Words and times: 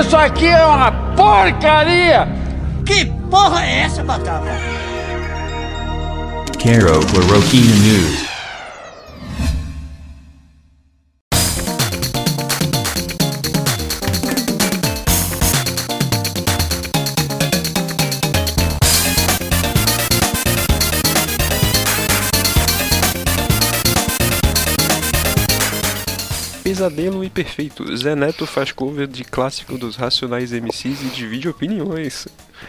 Isso 0.00 0.16
aqui 0.16 0.46
é 0.46 0.64
uma 0.64 0.90
porcaria! 1.14 2.26
Que 2.86 3.04
porra 3.30 3.62
é 3.64 3.80
essa, 3.80 4.02
Batata? 4.02 4.50
Caro 6.58 7.00
Chloroquine 7.06 7.78
News. 7.80 8.29
Pesadelo 26.80 27.22
imperfeito. 27.22 27.94
Zé 27.94 28.16
Neto 28.16 28.46
faz 28.46 28.72
cover 28.72 29.06
de 29.06 29.22
clássico 29.22 29.76
dos 29.76 29.96
Racionais 29.96 30.50
MCs 30.50 31.02
e 31.02 31.08
divide 31.14 31.46
opiniões 31.46 32.26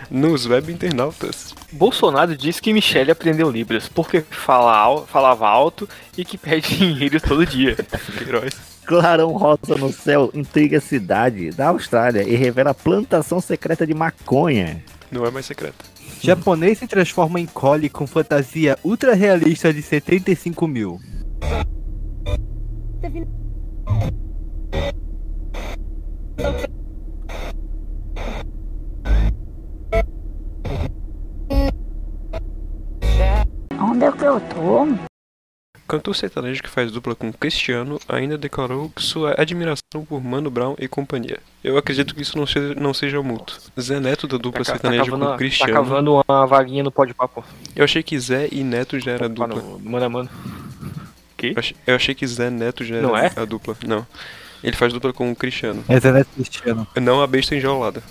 nos 0.09 0.45
web 0.45 0.69
internautas. 0.69 1.55
Bolsonaro 1.71 2.35
disse 2.35 2.61
que 2.61 2.73
Michele 2.73 3.11
aprendeu 3.11 3.49
Libras 3.49 3.87
porque 3.87 4.19
fala 4.29 4.75
al- 4.75 5.07
falava 5.07 5.47
alto 5.47 5.87
e 6.17 6.25
que 6.25 6.37
pede 6.37 6.75
dinheiro 6.75 7.21
todo 7.21 7.45
dia. 7.45 7.77
Queiroz. 8.17 8.53
Clarão 8.85 9.31
rosa 9.31 9.77
no 9.79 9.93
céu 9.93 10.29
intriga 10.33 10.79
a 10.79 10.81
cidade 10.81 11.51
da 11.51 11.69
Austrália 11.69 12.23
e 12.23 12.35
revela 12.35 12.73
plantação 12.73 13.39
secreta 13.39 13.87
de 13.87 13.93
maconha. 13.93 14.83
Não 15.09 15.25
é 15.25 15.31
mais 15.31 15.45
secreta. 15.45 15.85
Japonês 16.21 16.79
se 16.79 16.85
transforma 16.87 17.39
em 17.39 17.45
Collie 17.45 17.87
com 17.89 18.05
fantasia 18.05 18.77
ultra 18.83 19.13
realista 19.15 19.73
de 19.73 19.81
75 19.81 20.67
mil. 20.67 20.99
Onde 33.79 34.05
é 34.05 34.11
que 34.11 34.23
eu 34.23 34.39
tô? 34.41 34.87
Cantor 35.87 36.15
sertanejo 36.15 36.63
que 36.63 36.69
faz 36.69 36.89
dupla 36.89 37.13
com 37.13 37.33
Cristiano 37.33 37.99
ainda 38.07 38.37
declarou 38.37 38.89
que 38.89 39.03
sua 39.03 39.35
admiração 39.37 40.05
por 40.07 40.23
Mano 40.23 40.49
Brown 40.49 40.73
e 40.79 40.87
companhia. 40.87 41.39
Eu 41.61 41.77
acredito 41.77 42.15
que 42.15 42.21
isso 42.21 42.37
não 42.37 42.47
seja, 42.47 42.73
não 42.75 42.93
seja 42.93 43.21
mútuo. 43.21 43.57
Zé 43.79 43.99
Neto 43.99 44.25
da 44.25 44.37
dupla 44.37 44.63
Tá, 44.63 44.71
tá 44.71 44.71
sertaneja 44.73 45.03
cavando, 45.05 45.25
com 45.25 45.31
tá 45.31 45.37
Cristiano. 45.37 45.73
cavando 45.73 46.13
uma 46.29 46.45
vaguinha 46.45 46.81
no 46.83 46.91
pode 46.91 47.13
papo. 47.13 47.43
Eu 47.75 47.83
achei 47.83 48.01
que 48.01 48.17
Zé 48.17 48.47
e 48.51 48.63
Neto 48.63 48.97
já 48.99 49.11
era 49.11 49.29
Pá, 49.29 49.47
dupla. 49.47 49.61
no- 49.61 49.79
Mano 49.79 50.05
a 50.05 50.09
mano. 50.09 50.29
Que? 51.41 51.47
Eu 51.47 51.55
achei, 51.57 51.75
eu 51.87 51.95
achei 51.95 52.13
que 52.13 52.27
Zé 52.27 52.51
Neto 52.51 52.85
já 52.85 52.97
era 52.97 53.07
Não 53.07 53.17
é? 53.17 53.31
a 53.35 53.45
dupla. 53.45 53.75
Não. 53.87 54.05
Ele 54.63 54.75
faz 54.75 54.93
dupla 54.93 55.11
com 55.11 55.31
o 55.31 55.35
Cristiano. 55.35 55.83
É 55.89 55.99
Zé 55.99 56.11
Neto 56.11 56.29
Cristiano. 56.35 56.87
Não 57.01 57.19
a 57.19 57.25
besta 57.25 57.55
enjaulada. 57.55 58.03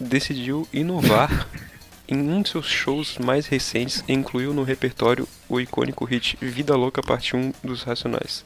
Decidiu 0.00 0.66
inovar 0.72 1.46
em 2.08 2.18
um 2.18 2.42
de 2.42 2.48
seus 2.48 2.66
shows 2.66 3.16
mais 3.18 3.46
recentes 3.46 4.02
e 4.08 4.12
incluiu 4.12 4.52
no 4.52 4.64
repertório 4.64 5.28
o 5.48 5.60
icônico 5.60 6.04
hit 6.04 6.36
Vida 6.40 6.74
Louca 6.74 7.00
Parte 7.00 7.36
1 7.36 7.52
dos 7.62 7.84
Racionais. 7.84 8.44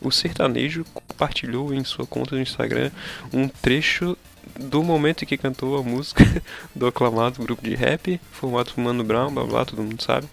O 0.00 0.10
sertanejo 0.10 0.82
compartilhou 0.94 1.74
em 1.74 1.84
sua 1.84 2.06
conta 2.06 2.34
no 2.34 2.40
Instagram 2.40 2.90
um 3.30 3.46
trecho 3.46 4.16
do 4.58 4.82
momento 4.82 5.22
em 5.22 5.26
que 5.26 5.36
cantou 5.36 5.76
a 5.76 5.82
música 5.82 6.24
do 6.74 6.86
aclamado 6.86 7.42
grupo 7.42 7.62
de 7.62 7.74
rap, 7.74 8.18
formado 8.32 8.72
por 8.72 8.80
Mano 8.80 9.04
Brown, 9.04 9.34
blá 9.34 9.44
blá, 9.44 9.64
todo 9.66 9.82
mundo 9.82 10.02
sabe. 10.02 10.26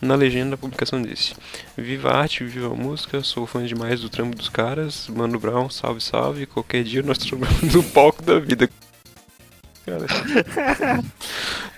Na 0.00 0.14
legenda 0.14 0.52
da 0.52 0.56
publicação 0.56 1.02
disse: 1.02 1.34
Viva 1.76 2.10
a 2.10 2.20
arte, 2.22 2.44
viva 2.44 2.68
a 2.68 2.76
música, 2.76 3.22
sou 3.22 3.46
fã 3.46 3.64
demais 3.64 4.00
do 4.00 4.08
trampo 4.08 4.34
dos 4.34 4.48
caras, 4.48 5.08
Mano 5.08 5.38
Brown, 5.38 5.68
salve, 5.68 6.00
salve, 6.00 6.46
qualquer 6.46 6.82
dia 6.84 7.02
nós 7.02 7.18
trabalhamos 7.18 7.74
no 7.74 7.82
palco 7.82 8.22
da 8.22 8.38
vida. 8.38 8.68
Cara. 9.84 10.06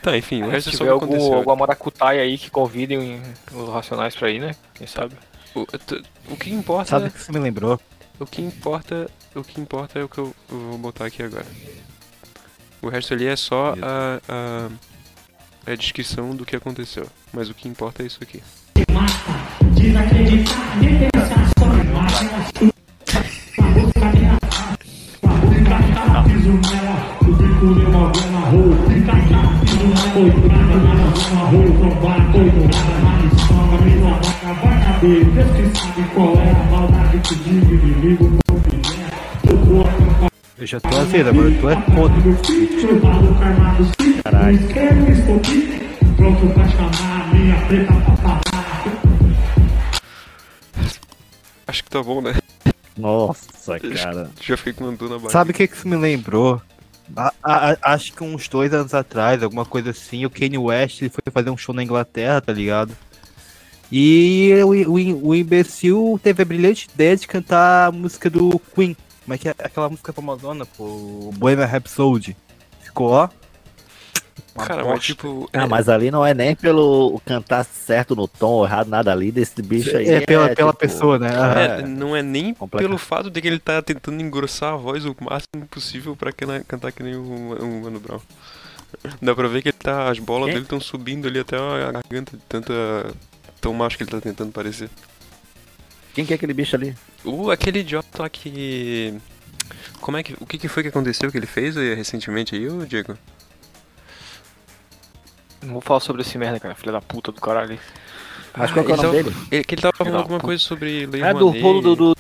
tá, 0.03 0.17
enfim, 0.17 0.43
o 0.43 0.51
resto 0.51 0.71
é 0.71 0.73
só 0.73 0.79
tiver 0.79 0.93
o 0.93 0.99
que 0.99 1.05
algum, 1.05 1.15
aconteceu. 1.15 1.35
alguma 1.39 1.57
maracutaia 1.57 2.23
aí 2.23 2.39
que 2.39 2.51
convidem 2.51 3.21
os 3.53 3.69
racionais 3.69 4.15
pra 4.15 4.31
ir, 4.31 4.41
né? 4.41 4.55
Quem 4.75 4.87
sabe? 4.87 5.15
O, 5.55 5.67
o 6.31 6.37
que 6.37 6.53
importa. 6.53 6.91
Sabe 6.91 7.09
o 7.09 7.11
que 7.11 7.21
você 7.21 7.33
me 7.33 7.39
lembrou? 7.39 7.81
O 8.21 8.27
que 8.27 8.41
importa. 8.41 9.11
O 9.35 9.43
que 9.43 9.61
importa 9.61 9.99
é 9.99 10.05
o 10.05 10.09
que 10.09 10.19
eu, 10.19 10.35
eu 10.51 10.59
vou 10.59 10.79
botar 10.79 11.07
aqui 11.07 11.23
agora. 11.23 11.47
O 12.81 12.89
resto 12.89 13.15
ali 13.15 13.27
é 13.27 13.37
só 13.37 13.75
a, 13.81 14.21
a, 14.29 14.69
a 15.67 15.75
descrição 15.75 16.35
do 16.35 16.45
que 16.45 16.57
aconteceu. 16.57 17.07
Mas 17.33 17.49
o 17.49 17.55
que 17.55 17.69
importa 17.69 18.03
é 18.03 18.07
isso 18.07 18.19
aqui. 18.23 18.43
Eu 40.63 40.67
já 40.69 40.79
tô 40.79 40.97
azeda, 40.97 41.33
mano. 41.33 41.61
Tu 41.61 41.69
é 41.71 41.75
foda. 41.93 42.15
Caralho. 44.23 44.59
Acho 51.67 51.83
que 51.85 51.91
tá 51.91 52.01
bom, 52.01 52.21
né? 52.21 52.35
Nossa, 52.97 53.81
cara. 53.81 54.31
Já 54.41 54.57
fiquei 54.57 54.73
com 54.73 54.85
uma 54.85 54.93
dor 54.97 55.09
na 55.09 55.15
barriga. 55.17 55.33
Sabe 55.33 55.51
o 55.51 55.55
que 55.55 55.67
que 55.67 55.75
isso 55.75 55.89
me 55.89 55.97
lembrou? 55.97 56.61
A- 57.17 57.33
a- 57.43 57.73
a- 57.73 57.79
acho 57.95 58.13
que 58.13 58.23
uns 58.23 58.47
dois 58.49 58.73
anos 58.73 58.95
atrás, 58.95 59.43
alguma 59.43 59.65
coisa 59.65 59.91
assim, 59.91 60.25
o 60.25 60.31
Kanye 60.31 60.59
West 60.59 61.03
ele 61.03 61.11
foi 61.11 61.23
fazer 61.33 61.51
um 61.51 61.57
show 61.57 61.75
na 61.75 61.83
Inglaterra, 61.83 62.41
tá 62.41 62.53
ligado? 62.53 62.97
E 63.91 64.53
o, 64.65 64.69
o, 64.93 65.29
o 65.31 65.35
imbecil 65.35 66.21
teve 66.23 66.43
a 66.43 66.47
brilhante 66.47 66.89
ideia 66.95 67.17
de 67.17 67.27
cantar 67.27 67.89
a 67.89 67.93
música 67.93 68.31
do 68.31 68.61
Queen. 68.75 68.97
Como 69.25 69.35
é 69.35 69.39
que 69.39 69.49
é 69.49 69.55
aquela 69.59 69.89
música 69.89 70.13
famosona, 70.13 70.67
pô? 70.67 71.31
Bohemian 71.37 71.67
Rhapsody. 71.67 72.37
Ficou, 72.83 73.11
ó. 73.11 73.29
Cara, 74.57 74.85
mas 74.85 75.03
tipo. 75.05 75.49
Ah, 75.53 75.63
é- 75.63 75.67
mas 75.67 75.89
ali 75.89 76.11
não 76.11 76.25
é 76.25 76.35
nem 76.35 76.55
pelo 76.55 77.21
cantar 77.25 77.65
certo 77.65 78.15
no 78.15 78.27
tom 78.29 78.51
ou 78.51 78.65
errado, 78.67 78.89
nada 78.89 79.11
ali 79.13 79.31
desse 79.33 79.63
bicho 79.63 79.97
aí. 79.97 80.09
É 80.09 80.21
pela, 80.21 80.49
pela 80.55 80.73
tipo, 80.73 80.81
pessoa, 80.81 81.19
né? 81.19 81.31
Ah, 81.35 81.61
É, 81.61 81.83
não 81.87 82.15
é 82.15 82.23
nem 82.23 82.53
Completo. 82.53 82.85
pelo 82.87 82.99
fato 82.99 83.31
de 83.31 83.41
que 83.41 83.49
ele 83.49 83.59
tá 83.59 83.81
tentando 83.81 84.21
engrossar 84.21 84.75
a 84.75 84.77
voz 84.77 85.05
o 85.07 85.15
máximo 85.21 85.67
possível 85.71 86.15
pra 86.17 86.33
que- 86.33 86.45
cantar 86.67 86.93
que 86.93 87.03
nem 87.03 87.15
o, 87.15 87.23
o 87.23 87.83
Mano 87.83 88.01
Brown. 88.01 88.21
Dá 89.23 89.35
pra 89.35 89.49
ver 89.49 89.63
que 89.63 89.69
ele 89.69 89.77
tá, 89.79 90.11
as 90.11 90.19
bolas 90.19 90.49
dele 90.49 90.63
estão 90.63 90.81
subindo 90.81 91.27
ali 91.29 91.39
até 91.39 91.57
a 91.57 91.93
garganta 91.93 92.37
de 92.37 92.43
tanta. 92.49 92.73
tão 93.61 93.73
macho 93.73 93.97
que 93.97 94.03
ele 94.03 94.11
tá 94.11 94.21
tentando 94.21 94.53
parecer. 94.53 94.91
Quem 96.15 96.27
que 96.27 96.33
é 96.33 96.37
aquele 96.37 96.53
bicho 96.53 96.77
ali? 96.77 96.95
Uh, 97.25 97.51
aquele 97.51 97.81
idiota 97.81 98.29
que. 98.29 99.15
Como 100.01 100.17
é 100.17 100.23
que. 100.23 100.35
O 100.41 100.47
que, 100.47 100.59
que 100.59 100.69
foi 100.69 100.83
que 100.83 100.89
aconteceu 100.89 101.31
que 101.31 101.39
ele 101.39 101.47
fez 101.47 101.77
aí, 101.77 101.95
recentemente 101.95 102.55
aí, 102.55 102.69
ô 102.69 102.85
Diego? 102.85 103.17
Não 105.63 105.75
vou 105.75 105.81
falar 105.81 106.01
sobre 106.01 106.23
esse 106.23 106.37
merda, 106.37 106.61
cara. 106.61 106.75
Filha 106.75 106.93
da 106.93 107.01
puta 107.01 107.33
do 107.33 107.41
caralho. 107.41 107.79
Qual 108.53 108.85
que 108.85 108.93
é 108.93 108.95
o 108.95 108.97
nome 108.97 109.11
dele? 109.11 109.37
Ele, 109.51 109.65
que 109.65 109.75
ele 109.75 109.83
tava 109.83 109.97
falando 109.97 110.17
alguma 110.17 110.41
coisa 110.41 110.63
sobre 110.63 111.07
Lei 111.07 111.23
É 111.23 111.33
do 111.33 111.49
rolo 111.49 111.81
do, 111.81 111.97
do, 111.97 112.15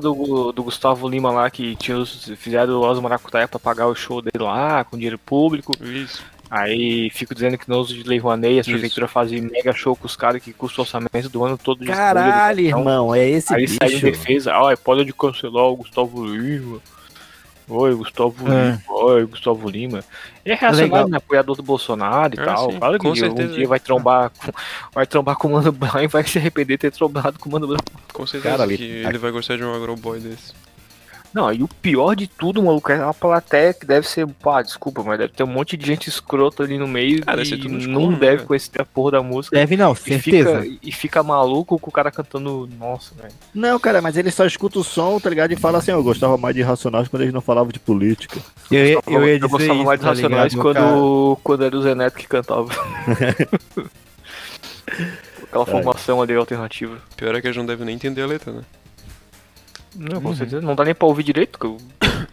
do, 0.00 0.52
do 0.52 0.62
Gustavo 0.64 1.08
Lima 1.08 1.30
lá, 1.30 1.48
que 1.50 1.76
tinha 1.76 1.96
os, 1.96 2.32
fizeram 2.36 2.80
os 2.80 2.98
maracutaia 2.98 3.46
pra 3.46 3.60
pagar 3.60 3.86
o 3.86 3.94
show 3.94 4.20
dele 4.20 4.42
lá, 4.42 4.82
com 4.84 4.96
dinheiro 4.96 5.18
público. 5.18 5.72
Isso. 5.80 6.24
Aí 6.50 7.10
fico 7.10 7.34
dizendo 7.34 7.58
que 7.58 7.68
não 7.68 7.78
uso 7.78 7.92
de 7.94 8.02
Lei 8.04 8.18
Rouanet, 8.18 8.60
as 8.60 8.66
Isso. 8.66 8.70
prefeituras 8.70 9.10
fazem 9.10 9.40
mega 9.42 9.72
show 9.72 9.94
com 9.94 10.06
os 10.06 10.16
caras 10.16 10.42
que 10.42 10.52
custa 10.52 10.80
o 10.80 10.84
orçamento 10.84 11.28
do 11.28 11.44
ano 11.44 11.58
todo 11.58 11.80
de 11.80 11.86
Caralho, 11.86 12.60
estúdio, 12.60 12.78
irmão, 12.78 13.14
é 13.14 13.28
esse 13.28 13.52
Aí 13.54 13.68
saiu 13.68 13.88
em 13.90 13.92
bicho. 13.94 14.04
defesa, 14.06 14.54
ai, 14.54 14.76
pode 14.76 15.04
de 15.04 15.12
cancelar 15.12 15.64
o 15.64 15.76
Gustavo 15.76 16.24
Lima. 16.26 16.78
Oi, 17.70 17.94
Gustavo 17.94 18.34
É. 18.50 18.70
Lima. 18.70 18.82
Oi, 18.88 19.26
Gustavo 19.26 19.68
Lima. 19.68 20.02
É 20.42 20.54
reacionário, 20.54 20.84
Legal. 20.94 21.08
né? 21.10 21.16
Apoiador 21.18 21.54
do 21.54 21.62
Bolsonaro 21.62 22.34
e 22.34 22.40
Ah, 22.40 22.44
tal. 22.46 22.70
sim, 22.72 22.78
Claro 22.78 22.98
com 22.98 23.12
que 23.12 23.18
certeza. 23.18 23.52
um 23.52 23.54
dia 23.54 23.68
vai 23.68 23.78
trombar 23.78 24.30
com, 24.30 24.52
vai 24.94 25.06
trombar 25.06 25.36
com 25.36 25.48
o 25.48 25.52
Mano 25.52 25.70
Brown 25.70 26.00
e 26.02 26.06
vai 26.06 26.24
se 26.26 26.38
arrepender 26.38 26.78
de 26.78 26.80
ter 26.80 26.92
trombado 26.92 27.38
com 27.38 27.50
o 27.50 27.52
Mano 27.52 27.66
Brown. 27.66 27.78
Com 28.10 28.26
certeza 28.26 28.56
Cara, 28.56 28.66
que 28.74 28.82
ele 28.82 29.18
vai 29.18 29.30
gostar 29.30 29.58
de 29.58 29.64
um 29.64 29.74
agroboy 29.74 30.18
desse. 30.18 30.54
Não, 31.32 31.52
e 31.52 31.62
o 31.62 31.68
pior 31.68 32.14
de 32.16 32.26
tudo, 32.26 32.62
maluco, 32.62 32.90
é 32.90 33.02
uma 33.04 33.12
plateia 33.12 33.74
que 33.74 33.84
deve 33.86 34.08
ser, 34.08 34.26
pá, 34.26 34.62
desculpa, 34.62 35.02
mas 35.02 35.18
deve 35.18 35.32
ter 35.32 35.42
um 35.44 35.46
monte 35.48 35.76
de 35.76 35.86
gente 35.86 36.08
escrota 36.08 36.62
ali 36.62 36.78
no 36.78 36.88
meio 36.88 37.24
deve 37.24 37.44
ser 37.44 37.56
e 37.56 37.58
tudo 37.58 37.74
uns 37.76 37.86
não 37.86 38.00
corno, 38.02 38.16
deve 38.18 38.36
né? 38.38 38.44
conhecer 38.46 38.80
a 38.80 38.84
porra 38.84 39.10
da 39.12 39.22
música. 39.22 39.54
Deve 39.56 39.76
não, 39.76 39.92
E 39.92 39.96
certeza. 39.96 40.62
fica, 40.62 40.78
e 40.82 40.92
fica 40.92 41.22
maluco 41.22 41.78
com 41.78 41.90
o 41.90 41.92
cara 41.92 42.10
cantando. 42.10 42.68
Nossa, 42.78 43.14
velho. 43.14 43.32
Não, 43.54 43.78
cara, 43.78 44.00
mas 44.00 44.16
ele 44.16 44.30
só 44.30 44.46
escuta 44.46 44.78
o 44.78 44.84
som, 44.84 45.20
tá 45.20 45.28
ligado? 45.28 45.52
E 45.52 45.56
fala 45.56 45.78
assim, 45.78 45.90
eu 45.90 46.02
gostava 46.02 46.36
mais 46.38 46.54
de 46.54 46.62
Racionais 46.62 47.08
quando 47.08 47.22
eles 47.22 47.34
não 47.34 47.40
falavam 47.42 47.70
de 47.70 47.78
política. 47.78 48.40
Eu, 48.70 48.86
ia- 48.86 49.00
eu 49.06 49.26
ia 49.28 49.34
dizer 49.38 49.44
eu 49.44 49.48
gostava 49.48 49.74
isso, 49.74 49.84
mais 49.84 50.00
dos 50.00 50.04
tá 50.04 50.10
Racionais 50.14 50.52
ligado, 50.54 50.72
cara? 50.74 50.86
quando, 50.86 51.38
quando 51.44 51.64
era 51.64 51.76
o 51.76 51.82
Zé 51.82 51.94
Neto 51.94 52.16
que 52.16 52.26
cantava. 52.26 52.68
Aquela 55.42 55.64
formação 55.66 56.20
ali 56.20 56.34
alternativa. 56.34 56.98
Pior 57.16 57.34
é 57.34 57.40
que 57.40 57.46
eles 57.46 57.56
não 57.56 57.64
devem 57.64 57.86
nem 57.86 57.94
entender 57.94 58.22
a 58.22 58.26
letra, 58.26 58.52
né? 58.52 58.62
Não, 59.98 60.20
com 60.20 60.34
certeza. 60.34 60.60
Não 60.64 60.74
dá 60.74 60.84
nem 60.84 60.94
pra 60.94 61.06
ouvir 61.08 61.22
direito. 61.24 61.58
que 61.58 61.66
eu- 61.66 61.76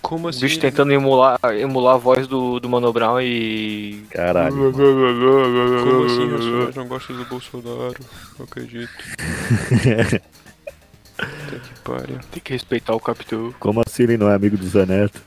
Como 0.00 0.26
O 0.26 0.28
assim? 0.28 0.40
bicho 0.42 0.60
tentando 0.60 0.92
emular, 0.92 1.38
emular 1.58 1.96
a 1.96 1.98
voz 1.98 2.26
do, 2.28 2.60
do 2.60 2.68
Mano 2.68 2.92
Brown 2.92 3.20
e. 3.20 4.04
Caralho. 4.10 4.72
Como 4.72 6.04
assim, 6.04 6.30
Racionais 6.30 6.76
não 6.76 6.86
gostam 6.86 7.16
do 7.16 7.24
Bolsonaro? 7.24 7.96
Não 8.38 8.44
acredito. 8.44 8.90
Puta 11.18 11.58
que 11.58 11.80
pariu. 11.82 12.18
Tem 12.30 12.42
que 12.42 12.52
respeitar 12.52 12.94
o 12.94 13.00
Capitão. 13.00 13.52
Como 13.58 13.82
assim 13.84 14.04
ele 14.04 14.16
não 14.16 14.30
é 14.30 14.34
amigo 14.34 14.56
do 14.56 14.66
Zé 14.68 14.86
Neto? 14.86 15.20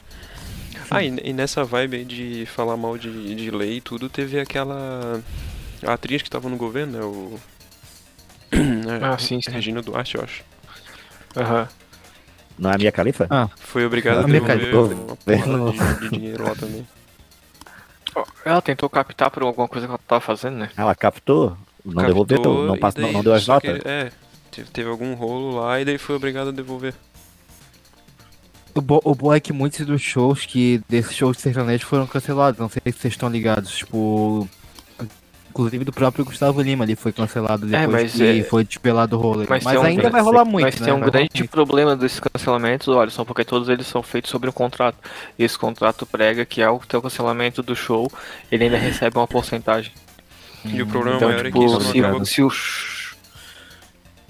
Ah, 0.89 1.03
e, 1.03 1.07
e 1.23 1.33
nessa 1.33 1.63
vibe 1.63 1.97
aí 1.97 2.05
de 2.05 2.45
falar 2.45 2.77
mal 2.77 2.97
de, 2.97 3.35
de 3.35 3.51
lei 3.51 3.77
e 3.77 3.81
tudo, 3.81 4.09
teve 4.09 4.39
aquela 4.39 5.21
a 5.85 5.93
atriz 5.93 6.21
que 6.21 6.29
tava 6.29 6.47
no 6.49 6.57
governo, 6.57 6.93
né? 6.97 7.03
O. 7.03 7.39
Ah, 9.01 9.17
sim, 9.17 9.39
sim. 9.43 9.51
Regina 9.51 9.81
Duarte, 9.81 10.15
eu 10.15 10.23
acho. 10.23 10.43
Aham. 11.37 11.67
Não 12.59 12.71
é 12.71 12.75
a 12.75 12.77
minha 12.77 12.91
califa? 12.91 13.27
Ah, 13.29 13.49
Foi 13.57 13.85
obrigada 13.85 14.21
a 14.21 14.27
minha 14.27 14.39
devolver 14.41 14.97
califa- 14.97 15.93
de, 15.99 16.09
de 16.09 16.09
dinheiro 16.17 16.43
lá 16.43 16.55
também. 16.55 16.87
Ela 18.45 18.61
tentou 18.61 18.89
captar 18.89 19.31
por 19.31 19.43
alguma 19.43 19.67
coisa 19.67 19.87
que 19.87 19.91
ela 19.91 19.99
tava 20.07 20.21
fazendo, 20.21 20.57
né? 20.57 20.69
Ela 20.75 20.93
captou? 20.93 21.57
Não 21.83 22.03
Captou, 22.03 22.25
devolveu? 22.25 22.67
Não, 22.67 22.75
e 22.75 22.79
passa, 22.79 22.99
não, 22.99 23.07
daí- 23.07 23.13
não 23.15 23.23
deu 23.23 23.33
as 23.33 23.43
só 23.43 23.59
que- 23.59 23.67
notas? 23.69 23.85
é, 23.85 24.11
teve, 24.51 24.69
teve 24.69 24.89
algum 24.89 25.13
rolo 25.13 25.59
lá 25.59 25.79
e 25.79 25.85
daí 25.85 25.97
foi 25.97 26.15
obrigado 26.15 26.49
a 26.49 26.51
devolver. 26.51 26.93
o, 28.75 28.81
bo 28.81 29.01
o 29.03 29.15
bom 29.15 29.33
é 29.33 29.39
que 29.39 29.51
muitos 29.53 29.85
dos 29.85 30.01
shows 30.01 30.45
que 30.45 30.81
desses 30.89 31.15
shows 31.15 31.37
de 31.37 31.43
sertanejo 31.43 31.85
foram 31.85 32.05
cancelados. 32.05 32.59
Não 32.59 32.69
sei 32.69 32.81
se 32.91 32.99
vocês 32.99 33.13
estão 33.13 33.29
ligados. 33.29 33.77
Tipo. 33.77 34.47
Inclusive 35.51 35.83
do 35.83 35.91
próprio 35.91 36.23
Gustavo 36.23 36.61
Lima 36.61 36.85
ali 36.85 36.95
foi 36.95 37.11
cancelado 37.11 37.65
depois 37.67 37.89
mas 37.89 38.13
que 38.13 38.39
é- 38.39 38.43
foi 38.43 38.63
despelado 38.63 39.17
o 39.17 39.19
rolo. 39.21 39.45
Mas, 39.49 39.65
um 39.65 39.69
ainda 39.69 40.01
grande- 40.03 40.09
vai 40.13 40.21
rolar 40.21 40.45
muito, 40.45 40.63
Mas 40.63 40.79
né? 40.79 40.85
tem 40.85 40.93
um 40.93 40.99
Vai 41.01 41.09
grande 41.11 41.43
problema 41.43 41.95
desses 41.95 42.19
cancelamentos, 42.21 42.87
olha, 42.87 43.09
só 43.11 43.25
porque 43.25 43.43
todos 43.43 43.67
eles 43.67 43.85
são 43.85 44.01
feitos 44.01 44.31
sobre 44.31 44.49
um 44.49 44.53
contrato. 44.53 44.97
E 45.37 45.43
esse 45.43 45.57
contrato 45.59 46.05
prega 46.05 46.45
que 46.45 46.63
ao 46.63 46.79
ter 46.79 46.95
o 46.95 47.01
cancelamento 47.01 47.61
do 47.61 47.75
show, 47.75 48.09
ele 48.49 48.63
ainda 48.63 48.77
recebe 48.77 49.17
uma 49.17 49.27
porcentagem. 49.27 49.91
E 50.63 50.81
o 50.81 50.87
problema 50.87 51.17
Então, 51.17 51.27
maior 51.29 51.41
é 51.45 51.51
que 51.51 51.59
tipo, 51.59 51.65
isso 51.65 51.73
não 51.73 51.91
se, 51.91 51.99
acaba. 51.99 52.25
se 52.25 52.41
o. 52.41 52.51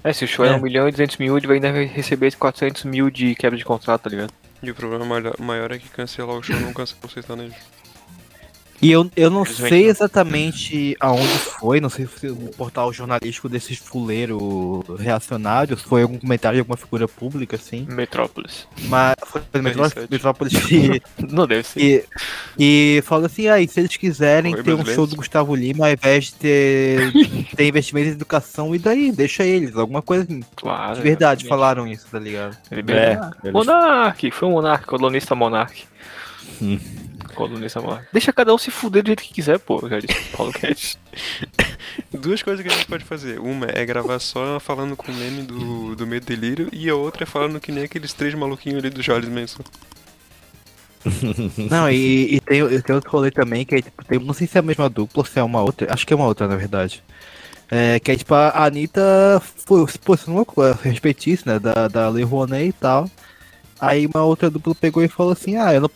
É, 0.04 0.12
se 0.12 0.24
o 0.24 0.28
show 0.28 0.44
é 0.44 0.48
É. 0.48 0.52
1 0.56 0.60
milhão 0.60 0.88
e 0.88 0.90
200 0.90 1.16
mil, 1.18 1.36
ele 1.38 1.46
vai 1.46 1.56
ainda 1.56 1.70
receber 1.70 2.26
esse 2.26 2.36
400 2.36 2.82
mil 2.84 3.08
de 3.10 3.34
quebra 3.36 3.56
de 3.56 3.64
contrato, 3.64 4.02
tá 4.02 4.10
ligado? 4.10 4.32
E 4.62 4.70
o 4.70 4.74
problema 4.74 5.04
maior- 5.04 5.36
maior 5.38 5.70
é 5.72 5.78
que 5.78 5.88
cancelar 5.88 6.36
o 6.36 6.42
show 6.42 6.58
não 6.58 6.72
cancela 6.72 6.98
o 7.04 7.08
sertanejo. 7.08 7.54
E 8.82 8.90
eu, 8.90 9.08
eu 9.14 9.30
não 9.30 9.44
sei 9.44 9.86
exatamente 9.86 10.96
aonde 10.98 11.28
foi, 11.28 11.80
não 11.80 11.88
sei 11.88 12.04
se 12.18 12.26
o 12.26 12.50
portal 12.56 12.92
jornalístico 12.92 13.48
desses 13.48 13.78
fuleiros 13.78 14.40
reacionários 14.98 15.80
foi 15.82 16.02
algum 16.02 16.18
comentário 16.18 16.56
de 16.56 16.60
alguma 16.60 16.76
figura 16.76 17.06
pública, 17.06 17.54
assim. 17.54 17.86
Metrópolis. 17.88 18.66
Mas 18.88 19.14
foi 19.24 19.40
Metrópolis, 19.60 19.94
R7. 19.94 20.08
Metrópolis 20.10 20.52
que, 20.66 21.02
Não 21.30 21.46
deve 21.46 21.62
ser. 21.62 21.80
e, 22.58 22.96
e 22.98 23.02
falou 23.02 23.26
assim, 23.26 23.46
aí, 23.46 23.68
se 23.68 23.78
eles 23.78 23.96
quiserem 23.96 24.52
Oi, 24.52 24.62
ter 24.64 24.72
um 24.72 24.76
brasileiros. 24.78 24.94
show 24.96 25.06
do 25.06 25.14
Gustavo 25.14 25.54
Lima, 25.54 25.86
ao 25.86 25.92
invés 25.92 26.24
de 26.24 26.34
ter, 26.34 27.12
ter 27.54 27.68
investimento 27.68 28.08
em 28.08 28.12
educação, 28.12 28.74
e 28.74 28.80
daí, 28.80 29.12
deixa 29.12 29.44
eles, 29.44 29.76
alguma 29.76 30.02
coisa 30.02 30.24
assim. 30.24 30.42
Claro. 30.56 30.96
De 30.96 31.02
verdade, 31.02 31.42
exatamente. 31.44 31.48
falaram 31.48 31.86
isso, 31.86 32.06
tá 32.10 32.18
ligado? 32.18 32.56
É, 32.68 32.76
eles- 33.44 33.52
Monark, 33.52 34.28
foi 34.32 34.48
um 34.48 34.52
monarca, 34.52 34.86
colunista 34.86 35.36
monark. 35.36 35.84
Hum. 36.60 36.78
Colunista. 37.32 37.80
Deixa 38.12 38.32
cada 38.32 38.54
um 38.54 38.58
se 38.58 38.70
fuder 38.70 39.02
do 39.02 39.08
jeito 39.08 39.22
que 39.22 39.34
quiser, 39.34 39.58
pô, 39.58 39.88
já 39.88 39.98
disse 39.98 40.36
Paulo 40.36 40.52
Guedes. 40.60 40.98
Duas 42.12 42.42
coisas 42.42 42.64
que 42.64 42.72
a 42.72 42.74
gente 42.74 42.86
pode 42.86 43.04
fazer. 43.04 43.38
Uma 43.38 43.66
é 43.66 43.84
gravar 43.84 44.18
só 44.18 44.60
falando 44.60 44.96
com 44.96 45.10
o 45.10 45.14
meme 45.14 45.42
do, 45.42 45.96
do 45.96 46.06
Medo 46.06 46.26
Delírio, 46.26 46.68
e 46.72 46.88
a 46.88 46.94
outra 46.94 47.24
é 47.24 47.26
falando 47.26 47.60
que 47.60 47.72
nem 47.72 47.84
aqueles 47.84 48.12
três 48.12 48.34
maluquinhos 48.34 48.78
ali 48.78 48.90
do 48.90 49.02
Charles 49.02 49.28
Manson. 49.28 49.62
Não, 51.70 51.90
e, 51.90 52.36
e 52.36 52.40
tem, 52.40 52.80
tem 52.80 52.94
outro 52.94 53.10
rolê 53.10 53.30
também, 53.30 53.64
que 53.64 53.74
é 53.74 53.82
tipo, 53.82 54.04
tem, 54.04 54.18
não 54.18 54.34
sei 54.34 54.46
se 54.46 54.56
é 54.56 54.60
a 54.60 54.62
mesma 54.62 54.88
dupla 54.88 55.20
ou 55.20 55.24
se 55.24 55.38
é 55.38 55.42
uma 55.42 55.60
outra, 55.60 55.92
acho 55.92 56.06
que 56.06 56.12
é 56.12 56.16
uma 56.16 56.26
outra, 56.26 56.46
na 56.46 56.56
verdade. 56.56 57.02
É, 57.70 57.98
que 57.98 58.12
é 58.12 58.16
tipo, 58.16 58.34
a 58.34 58.66
Anitta 58.66 59.40
foi, 59.42 59.86
se 59.88 59.98
posicionou 59.98 60.46
a 60.58 60.72
respeitice, 60.82 61.46
né, 61.46 61.58
da, 61.58 61.88
da 61.88 62.08
Lei 62.08 62.22
Rouanet 62.22 62.68
e 62.68 62.72
tal. 62.72 63.10
Aí 63.84 64.06
uma 64.06 64.24
outra 64.24 64.48
dupla 64.48 64.74
pegou 64.74 65.02
e 65.02 65.08
falou 65.08 65.32
assim, 65.32 65.56
ah, 65.56 65.74
eu 65.74 65.80
não, 65.80 65.90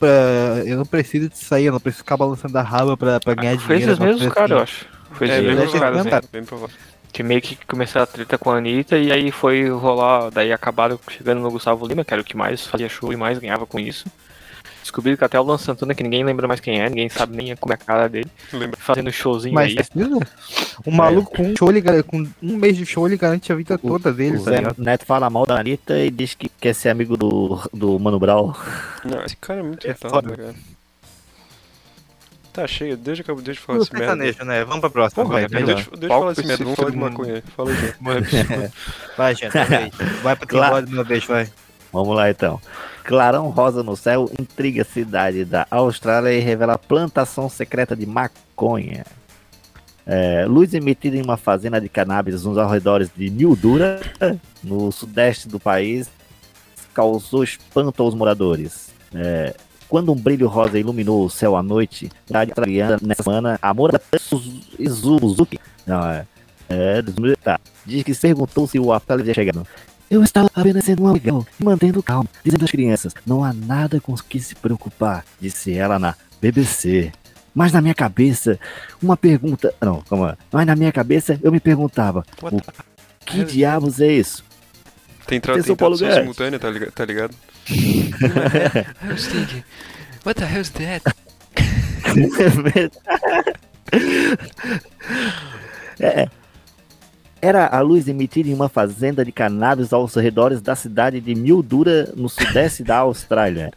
eu 0.66 0.76
não 0.76 0.84
preciso 0.84 1.28
disso 1.28 1.54
aí, 1.54 1.66
eu 1.66 1.72
não 1.72 1.80
preciso 1.80 2.02
ficar 2.02 2.16
balançando 2.16 2.58
a 2.58 2.62
raba 2.62 2.96
pra, 2.96 3.20
pra 3.20 3.34
ganhar 3.34 3.56
Foi 3.60 3.76
dinheiro. 3.76 3.92
esses 3.92 4.00
alguma 4.00 4.12
mesmos 4.12 4.34
caras, 4.34 4.50
eu 4.50 4.56
assim. 4.58 4.64
acho. 4.64 4.86
Foi 5.12 5.28
É, 5.30 5.38
esses 5.38 5.46
mesmos 5.54 5.80
caras, 5.80 6.02
que 6.02 6.10
tá. 6.10 6.22
Bem 6.32 6.44
provável. 6.44 6.76
Que 7.12 7.22
meio 7.22 7.40
que 7.40 7.56
começaram 7.66 8.04
a 8.04 8.06
treta 8.06 8.36
com 8.36 8.50
a 8.50 8.56
Anitta 8.58 8.98
e 8.98 9.10
aí 9.10 9.30
foi 9.30 9.70
rolar, 9.70 10.30
daí 10.30 10.52
acabaram 10.52 10.98
chegando 11.08 11.40
no 11.40 11.50
Gustavo 11.50 11.86
Lima, 11.86 12.04
que 12.04 12.12
era 12.12 12.20
o 12.20 12.24
que 12.24 12.36
mais 12.36 12.66
fazia 12.66 12.88
show 12.88 13.12
e 13.12 13.16
mais 13.16 13.38
ganhava 13.38 13.64
com 13.64 13.78
isso. 13.78 14.04
Descobriram 14.96 15.18
que 15.18 15.24
até 15.24 15.38
o 15.38 15.42
Luan 15.42 15.58
Santana, 15.58 15.94
que 15.94 16.02
ninguém 16.02 16.24
lembra 16.24 16.48
mais 16.48 16.58
quem 16.58 16.80
é, 16.80 16.88
ninguém 16.88 17.06
sabe 17.10 17.36
nem 17.36 17.54
como 17.54 17.70
é 17.70 17.74
a 17.74 17.78
cara 17.78 18.08
dele, 18.08 18.30
Lembra? 18.50 18.78
fazendo 18.80 19.12
showzinho 19.12 19.54
Mas 19.54 19.68
aí. 19.68 19.74
precisa? 19.74 20.18
O 20.86 20.90
maluco 20.90 21.36
com 21.36 21.42
um 21.42 21.54
show, 21.54 21.68
ele, 21.70 22.02
com 22.02 22.26
um 22.42 22.56
mês 22.56 22.78
de 22.78 22.86
show, 22.86 23.06
ele 23.06 23.18
garante 23.18 23.52
a 23.52 23.54
vida 23.54 23.76
toda 23.76 24.10
dele, 24.10 24.38
O 24.38 24.44
tá 24.44 24.50
Zé 24.52 24.56
ligado? 24.56 24.74
Neto 24.82 25.04
fala 25.04 25.28
mal 25.28 25.44
da 25.44 25.60
Anitta 25.60 25.98
e 25.98 26.10
diz 26.10 26.32
que 26.34 26.48
quer 26.48 26.74
ser 26.74 26.88
amigo 26.88 27.14
do, 27.14 27.60
do 27.74 27.98
Mano 27.98 28.18
Brown. 28.18 28.54
Não, 29.04 29.22
esse 29.22 29.36
cara 29.36 29.60
é 29.60 29.62
muito 29.62 29.86
É 29.86 29.92
foda. 29.92 30.34
cara. 30.34 30.54
Tá 32.54 32.66
cheio, 32.66 32.96
deixa, 32.96 33.22
eu- 33.28 33.36
deixa 33.42 33.60
eu 33.60 33.64
falar 33.66 33.78
esse 33.80 33.92
merda. 33.92 34.44
né? 34.46 34.64
Vamos 34.64 34.80
pra 34.80 34.88
próxima, 34.88 35.24
Porra, 35.24 35.34
vai, 35.34 35.44
é. 35.44 35.48
Deixa, 35.48 35.90
deixa 35.90 35.90
eu 36.06 36.08
falar 36.08 36.32
esse 36.32 36.46
merda, 36.46 36.64
vamos 36.64 36.76
falar 36.78 36.90
de 36.90 36.96
maconha. 36.96 37.42
Fala. 37.54 37.70
Vai, 39.18 39.34
gente, 39.34 39.52
vai. 39.52 39.90
vai 40.22 40.36
pra 40.36 40.46
quem 40.46 40.58
Claro. 40.58 40.86
de 40.86 40.94
uma 40.94 41.04
vez, 41.04 41.22
vai. 41.26 41.48
Vamos 41.96 42.14
lá 42.14 42.30
então. 42.30 42.60
Clarão 43.04 43.48
rosa 43.48 43.82
no 43.82 43.96
céu 43.96 44.30
intriga 44.38 44.82
a 44.82 44.84
cidade 44.84 45.44
da 45.44 45.66
Austrália 45.70 46.32
e 46.32 46.40
revela 46.40 46.76
plantação 46.76 47.48
secreta 47.48 47.96
de 47.96 48.04
maconha. 48.04 49.04
É, 50.04 50.44
luz 50.46 50.74
emitida 50.74 51.16
em 51.16 51.22
uma 51.22 51.36
fazenda 51.36 51.80
de 51.80 51.88
cannabis 51.88 52.44
nos 52.44 52.58
arredores 52.58 53.10
de 53.16 53.30
Mildura, 53.30 54.00
no 54.62 54.92
sudeste 54.92 55.48
do 55.48 55.58
país, 55.58 56.10
causou 56.92 57.42
espanto 57.42 58.02
aos 58.02 58.14
moradores. 58.14 58.90
É, 59.14 59.54
quando 59.88 60.12
um 60.12 60.16
brilho 60.16 60.48
rosa 60.48 60.78
iluminou 60.78 61.24
o 61.24 61.30
céu 61.30 61.56
à 61.56 61.62
noite, 61.62 62.10
a 62.32 62.40
australiana 62.40 62.98
nessa 63.00 63.22
semana, 63.22 63.58
a 63.62 63.72
moradora 63.72 64.02
Izuzuki 64.78 65.58
não, 65.86 66.04
é, 66.04 66.26
é, 66.68 67.02
tá, 67.42 67.60
diz 67.84 68.02
que 68.02 68.12
se 68.12 68.20
perguntou 68.20 68.66
se 68.66 68.78
o 68.78 68.92
Austrália 68.92 69.22
havia 69.22 69.34
chegado. 69.34 69.66
Eu 70.10 70.22
estava 70.22 70.50
apenas 70.54 70.84
sendo 70.84 71.04
um 71.04 71.12
legal 71.12 71.46
e 71.58 71.64
mantendo 71.64 72.02
calma, 72.02 72.28
dizendo 72.44 72.64
às 72.64 72.70
crianças: 72.70 73.14
não 73.26 73.44
há 73.44 73.52
nada 73.52 74.00
com 74.00 74.12
o 74.12 74.22
que 74.22 74.38
se 74.40 74.54
preocupar, 74.54 75.24
disse 75.40 75.74
ela 75.74 75.98
na 75.98 76.14
BBC. 76.40 77.12
Mas 77.54 77.72
na 77.72 77.80
minha 77.80 77.94
cabeça, 77.94 78.58
uma 79.02 79.16
pergunta. 79.16 79.74
Não, 79.80 80.02
calma. 80.02 80.38
Mas 80.52 80.66
na 80.66 80.76
minha 80.76 80.92
cabeça 80.92 81.38
eu 81.42 81.50
me 81.50 81.58
perguntava: 81.58 82.24
o 82.40 82.62
que 83.24 83.44
diabos 83.44 84.00
é 84.00 84.12
isso? 84.12 84.44
Tem, 85.26 85.40
tra 85.40 85.60
tradução 85.60 86.12
simultânea, 86.12 86.58
tá 86.58 86.70
ligado? 86.70 86.92
Tá 86.92 87.04
ligado? 87.04 87.34
I 87.68 89.10
was 89.10 89.26
thinking, 89.26 89.64
what 90.24 90.40
the 90.40 90.46
hell 90.46 90.60
is 90.60 90.70
that? 90.70 91.02
É. 95.98 96.28
Era 97.46 97.68
a 97.68 97.80
luz 97.80 98.08
emitida 98.08 98.48
em 98.48 98.54
uma 98.54 98.68
fazenda 98.68 99.24
de 99.24 99.30
cannabis 99.30 99.92
aos 99.92 100.16
redores 100.16 100.60
da 100.60 100.74
cidade 100.74 101.20
de 101.20 101.32
Mildura, 101.32 102.12
no 102.16 102.28
sudeste 102.28 102.82
da 102.82 102.96
Austrália. 102.98 103.72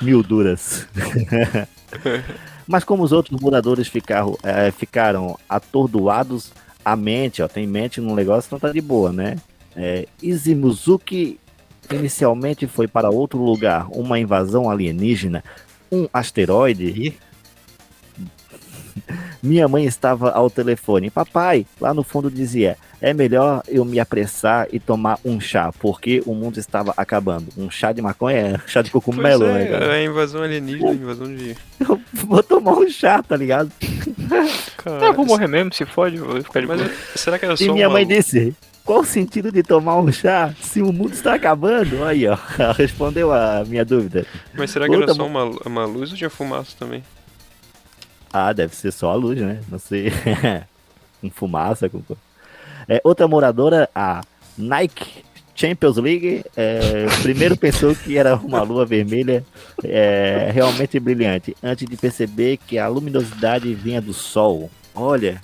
Milduras. 0.00 0.88
Mas 2.66 2.84
como 2.84 3.02
os 3.02 3.12
outros 3.12 3.38
moradores 3.38 3.86
ficaram, 3.86 4.38
eh, 4.42 4.70
ficaram 4.70 5.38
atordoados, 5.46 6.50
a 6.82 6.96
mente, 6.96 7.42
ó, 7.42 7.48
tem 7.48 7.66
mente 7.66 8.00
no 8.00 8.14
negócio, 8.14 8.48
então 8.48 8.58
tá 8.58 8.72
de 8.72 8.80
boa, 8.80 9.12
né? 9.12 9.36
É, 9.76 10.08
Izimuzuki 10.22 11.38
inicialmente 11.92 12.66
foi 12.66 12.88
para 12.88 13.10
outro 13.10 13.38
lugar, 13.42 13.88
uma 13.90 14.18
invasão 14.18 14.70
alienígena, 14.70 15.44
um 15.92 16.08
asteroide. 16.14 17.14
Minha 19.42 19.68
mãe 19.68 19.84
estava 19.84 20.30
ao 20.30 20.48
telefone. 20.50 21.10
Papai, 21.10 21.66
lá 21.80 21.92
no 21.94 22.02
fundo 22.02 22.30
dizia: 22.30 22.76
é 23.00 23.12
melhor 23.14 23.62
eu 23.68 23.84
me 23.84 24.00
apressar 24.00 24.66
e 24.72 24.80
tomar 24.80 25.18
um 25.24 25.38
chá, 25.40 25.72
porque 25.78 26.22
o 26.26 26.34
mundo 26.34 26.58
estava 26.58 26.92
acabando. 26.96 27.48
Um 27.56 27.70
chá 27.70 27.92
de 27.92 28.00
maconha, 28.02 28.60
chá 28.66 28.82
de 28.82 28.90
cogumelo, 28.90 29.40
Pois 29.44 29.54
né, 29.54 29.62
é, 29.64 29.66
cara? 29.66 29.96
é 29.98 30.04
invasão 30.04 30.42
alienígena, 30.42 30.92
invasão 30.92 31.34
de... 31.34 31.56
Eu 31.78 32.00
vou 32.12 32.42
tomar 32.42 32.72
um 32.72 32.88
chá, 32.88 33.22
tá 33.22 33.36
ligado? 33.36 33.70
Cara, 34.78 35.06
eu 35.06 35.14
vou 35.14 35.26
morrer 35.26 35.46
mesmo, 35.46 35.72
se 35.72 35.84
fode, 35.84 36.16
vou 36.18 36.42
ficar 36.42 36.60
de 36.60 36.66
Mas 36.66 36.80
é- 36.80 36.90
será 37.16 37.38
que 37.38 37.44
era 37.44 37.54
E 37.54 37.58
só 37.66 37.72
minha 37.72 37.86
uma... 37.88 37.94
mãe 37.94 38.06
disse: 38.06 38.54
qual 38.84 39.00
o 39.00 39.04
sentido 39.04 39.50
de 39.52 39.62
tomar 39.62 39.96
um 39.98 40.10
chá 40.12 40.54
se 40.60 40.80
o 40.82 40.92
mundo 40.92 41.12
está 41.12 41.34
acabando? 41.34 42.04
Aí, 42.04 42.26
ó, 42.26 42.36
ela 42.58 42.72
respondeu 42.74 43.32
a 43.32 43.64
minha 43.66 43.84
dúvida. 43.84 44.26
Mas 44.54 44.70
será 44.70 44.86
que 44.86 44.92
era 44.92 45.00
Outra 45.00 45.14
só 45.14 45.28
mo- 45.28 45.44
uma, 45.44 45.58
uma 45.66 45.84
luz 45.84 46.10
ou 46.10 46.16
tinha 46.16 46.30
fumaça 46.30 46.72
também? 46.78 47.02
Ah, 48.32 48.52
deve 48.52 48.74
ser 48.74 48.92
só 48.92 49.10
a 49.10 49.14
luz, 49.14 49.40
né? 49.40 49.60
Não 49.68 49.78
sei. 49.78 50.12
com 51.20 51.30
fumaça. 51.30 51.88
Com... 51.88 52.02
É, 52.88 53.00
outra 53.02 53.26
moradora, 53.26 53.88
a 53.94 54.22
Nike 54.56 55.24
Champions 55.54 55.96
League. 55.96 56.44
É, 56.56 57.06
primeiro 57.22 57.56
pensou 57.58 57.94
que 57.94 58.16
era 58.16 58.36
uma 58.36 58.62
lua 58.62 58.84
vermelha 58.84 59.44
é, 59.82 60.50
realmente 60.52 61.00
brilhante, 61.00 61.56
antes 61.62 61.88
de 61.88 61.96
perceber 61.96 62.58
que 62.58 62.78
a 62.78 62.86
luminosidade 62.86 63.72
vinha 63.74 64.00
do 64.00 64.12
sol. 64.12 64.70
Olha. 64.94 65.40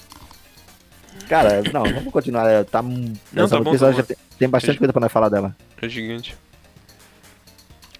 Cara, 1.28 1.62
não, 1.72 1.84
vamos 1.84 2.12
continuar. 2.12 2.48
é, 2.48 2.64
Tá, 2.64 2.82
Não, 2.82 3.48
tá 3.48 3.60
bom, 3.60 3.76
tá 3.76 3.92
já 3.92 4.02
tem, 4.02 4.16
tem 4.38 4.48
bastante 4.48 4.78
coisa 4.78 4.92
pra 4.92 5.00
nós 5.00 5.12
falar 5.12 5.28
dela. 5.28 5.56
É 5.80 5.88
gigante. 5.88 6.36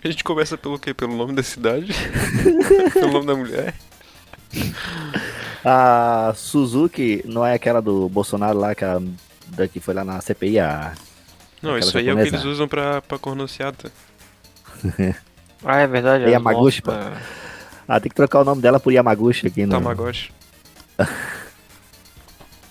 A 0.05 0.09
gente 0.09 0.25
começa 0.25 0.59
pelo 0.59 0.79
quê? 0.79 0.93
Pelo 0.93 1.17
nome 1.17 1.33
da 1.33 1.43
cidade? 1.43 1.95
pelo 2.93 3.13
nome 3.13 3.27
da 3.27 3.35
mulher? 3.37 3.75
A 5.65 6.33
Suzuki 6.35 7.23
não 7.25 7.47
é 7.47 7.55
aquela 7.55 7.81
do 7.81 8.09
Bolsonaro 8.09 8.59
lá, 8.59 8.75
que, 8.75 8.85
a, 8.85 9.01
da 9.49 9.69
que 9.69 9.79
foi 9.79 9.95
lá 9.95 10.05
na 10.05 10.21
CPI, 10.21 10.59
a 10.59 10.93
Não, 11.63 11.79
isso 11.79 11.97
aí 11.97 12.09
é 12.09 12.13
o 12.13 12.17
que 12.17 12.23
eles 12.29 12.45
usam 12.45 12.67
pra, 12.67 13.01
pra 13.03 13.19
cornociata. 13.19 13.93
Ah, 15.65 15.79
é 15.79 15.87
verdade. 15.87 16.25
É 16.25 16.31
Yamaguchi, 16.31 16.83
pô. 16.83 16.91
Ah, 17.87 18.01
tem 18.01 18.09
que 18.09 18.17
trocar 18.17 18.41
o 18.41 18.45
nome 18.45 18.61
dela 18.61 18.81
por 18.81 18.93
Yamaguchi 18.93 19.47
aqui 19.47 19.65
no. 19.65 19.71
Tamagotchi. 19.71 20.33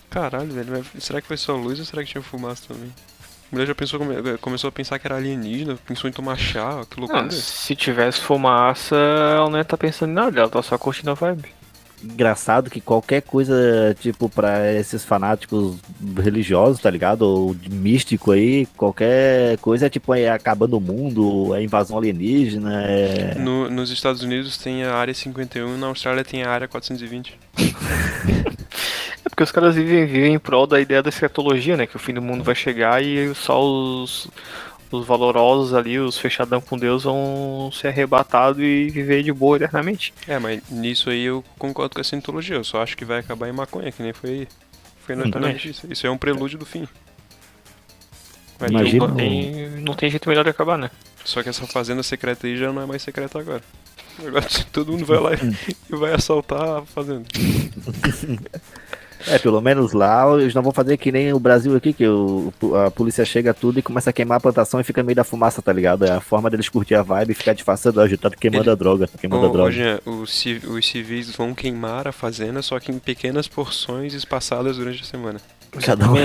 Caralho, 0.10 0.52
velho. 0.52 0.86
Será 1.00 1.22
que 1.22 1.28
foi 1.28 1.38
só 1.38 1.56
luz 1.56 1.80
ou 1.80 1.86
será 1.86 2.04
que 2.04 2.10
tinha 2.12 2.22
fumaça 2.22 2.64
também? 2.68 2.90
A 2.90 3.56
mulher 3.56 3.66
já 3.68 3.76
pensou, 3.76 3.98
come- 4.00 4.38
começou 4.40 4.68
a 4.68 4.72
pensar 4.72 5.00
que 5.00 5.08
era 5.08 5.16
alienígena, 5.16 5.78
pensou 5.88 6.10
em 6.10 6.14
tomar 6.14 6.38
chá, 6.38 6.86
que 6.90 7.00
loucura. 7.00 7.24
Não, 7.24 7.32
se 7.32 7.76
tivesse 7.76 8.20
fumaça, 8.20 8.96
ela 8.96 9.50
não 9.50 9.58
ia 9.58 9.62
estar 9.62 9.78
pensando 9.78 10.10
em 10.12 10.14
nada, 10.14 10.42
ela 10.42 10.50
tá 10.50 10.62
só 10.62 10.78
curtindo 10.78 11.12
a 11.12 11.14
vibe. 11.14 11.46
Engraçado 12.04 12.70
que 12.70 12.82
qualquer 12.82 13.22
coisa, 13.22 13.96
tipo, 14.00 14.28
pra 14.30 14.72
esses 14.74 15.04
fanáticos 15.06 15.78
religiosos, 16.22 16.82
tá 16.82 16.90
ligado? 16.90 17.22
Ou 17.22 17.56
místico 17.70 18.32
aí, 18.32 18.66
qualquer 18.78 19.58
coisa 19.60 19.86
é 19.86 19.90
tipo, 19.90 20.14
é 20.14 20.30
acabando 20.30 20.78
o 20.78 20.82
mundo, 20.82 21.54
é 21.56 21.64
invasão 21.64 21.98
alienígena, 21.98 22.84
é. 22.86 23.36
No- 23.38 23.70
nos 23.70 23.92
Estados 23.92 24.24
Unidos 24.24 24.58
tem 24.58 24.84
a 24.84 24.96
área 24.96 25.14
51 25.14 25.78
na 25.78 25.88
Austrália 25.88 26.24
tem 26.24 26.44
a 26.44 26.50
área 26.50 26.68
420. 26.68 27.38
É 29.24 29.30
porque 29.30 29.44
os 29.44 29.52
caras 29.52 29.76
vivem, 29.76 30.06
vivem 30.08 30.34
em 30.34 30.40
prol 30.40 30.66
da 30.66 30.80
ideia 30.82 31.04
da 31.04 31.10
escatologia, 31.10 31.78
né? 31.78 31.86
Que 31.86 31.96
o 31.96 32.00
fim 32.00 32.12
do 32.14 32.22
mundo 32.24 32.44
vai 32.44 32.56
chegar 32.56 33.04
e 33.04 33.34
só 33.36 33.62
os, 33.64 34.28
os 34.92 35.06
valorosos 35.06 35.74
ali, 35.74 35.98
os 35.98 36.18
fechadão 36.18 36.62
com 36.62 36.78
Deus, 36.78 37.04
vão 37.04 37.72
ser 37.74 37.88
arrebatados 37.88 38.62
e 38.62 38.90
viver 38.90 39.24
de 39.24 39.32
boa 39.32 39.56
eternamente. 39.56 40.14
É, 40.28 40.38
mas 40.38 40.62
nisso 40.70 41.10
aí 41.10 41.24
eu 41.24 41.44
concordo 41.58 41.96
com 41.96 42.02
a 42.02 42.04
cientologia. 42.04 42.56
Eu 42.56 42.64
só 42.64 42.82
acho 42.82 42.98
que 42.98 43.06
vai 43.06 43.20
acabar 43.20 43.50
em 43.50 43.54
maconha, 43.54 43.92
que 43.92 44.04
nem 44.04 44.14
foi, 44.14 44.48
foi 45.06 45.16
na, 45.16 45.26
notícia. 45.26 45.88
Isso 45.90 46.06
é 46.06 46.12
um 46.12 46.18
prelúdio 46.18 46.60
do 46.60 46.66
fim. 46.66 46.88
Vai 48.60 48.70
Imagina 48.70 49.08
Não 49.08 49.16
tem, 49.16 49.70
não 49.82 49.94
tem 49.94 50.10
jeito 50.10 50.30
melhor 50.30 50.44
de 50.44 50.50
acabar, 50.50 50.78
né? 50.78 50.92
Só 51.24 51.42
que 51.42 51.50
essa 51.50 51.66
fazenda 51.66 52.04
secreta 52.04 52.48
aí 52.48 52.58
já 52.58 52.72
não 52.72 52.82
é 52.82 52.86
mais 52.86 53.02
secreta 53.02 53.40
agora. 53.40 53.64
Agora 54.20 54.46
todo 54.72 54.92
mundo 54.92 55.06
vai 55.06 55.20
lá 55.20 55.34
e 55.34 55.76
e 55.90 55.96
vai 55.96 56.14
assaltar 56.14 56.80
a 56.80 56.86
fazenda. 56.86 57.26
É, 59.28 59.38
pelo 59.40 59.62
menos 59.62 59.94
lá 59.94 60.26
eles 60.40 60.54
não 60.54 60.62
vão 60.62 60.72
fazer 60.72 60.98
que 60.98 61.12
nem 61.12 61.34
o 61.34 61.40
Brasil 61.40 61.76
aqui, 61.76 61.94
que 61.94 62.08
o, 62.08 62.54
a 62.86 62.92
polícia 62.92 63.24
chega 63.26 63.54
tudo 63.54 63.80
e 63.80 63.82
começa 63.82 64.10
a 64.10 64.14
queimar 64.14 64.38
a 64.38 64.42
plantação 64.42 64.80
e 64.80 64.84
fica 64.84 65.04
meio 65.04 65.16
da 65.16 65.24
fumaça, 65.24 65.62
tá 65.62 65.72
ligado? 65.74 66.06
É 66.06 66.12
a 66.12 66.20
forma 66.22 66.50
deles 66.50 66.70
curtir 66.70 66.96
a 66.96 67.02
vibe 67.04 67.32
e 67.32 67.36
ficar 67.36 67.54
disfarçando, 67.54 68.18
tá 68.18 68.30
queimando 68.30 68.72
a 68.72 68.76
droga, 68.76 69.08
queimando 69.20 69.46
a 69.46 69.50
Ô, 69.50 69.52
droga. 69.54 69.72
Jean, 69.72 70.00
os, 70.06 70.46
os 70.68 70.88
civis 70.88 71.36
vão 71.36 71.54
queimar 71.54 72.08
a 72.08 72.12
fazenda, 72.12 72.62
só 72.62 72.80
que 72.80 72.92
em 72.92 73.00
pequenas 73.00 73.48
porções 73.48 74.14
espaçadas 74.14 74.78
durante 74.78 75.02
a 75.02 75.06
semana. 75.06 75.40
Cada 75.86 76.12
um, 76.12 76.16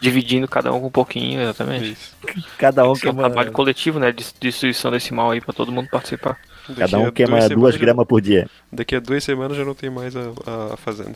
Dividindo 0.00 0.48
cada 0.48 0.72
um 0.72 0.80
com 0.80 0.88
um 0.88 0.90
pouquinho, 0.90 1.40
exatamente. 1.40 1.92
Isso. 1.92 2.16
cada 2.58 2.82
um 2.88 2.92
Isso 2.92 3.06
é 3.06 3.10
um 3.10 3.14
queima, 3.14 3.28
trabalho 3.30 3.52
coletivo, 3.52 4.00
né? 4.00 4.10
De 4.10 4.24
destruição 4.40 4.90
desse 4.90 5.14
mal 5.14 5.30
aí 5.30 5.40
pra 5.40 5.52
todo 5.54 5.70
mundo 5.70 5.88
participar. 5.88 6.36
Daqui 6.68 6.80
cada 6.80 6.96
a 6.96 7.00
um 7.00 7.12
queima 7.12 7.36
duas 7.38 7.48
duas 7.48 7.48
semanas 7.48 7.74
já- 7.74 7.80
gramas 7.80 8.06
por 8.08 8.20
dia. 8.20 8.50
Daqui 8.72 8.96
a 8.96 9.00
duas 9.00 9.22
semanas 9.22 9.56
já 9.56 9.64
não 9.64 9.74
tem 9.74 9.90
mais 9.90 10.16
a, 10.16 10.22
a- 10.44 10.74
a 10.74 10.76
fazenda. 10.76 11.14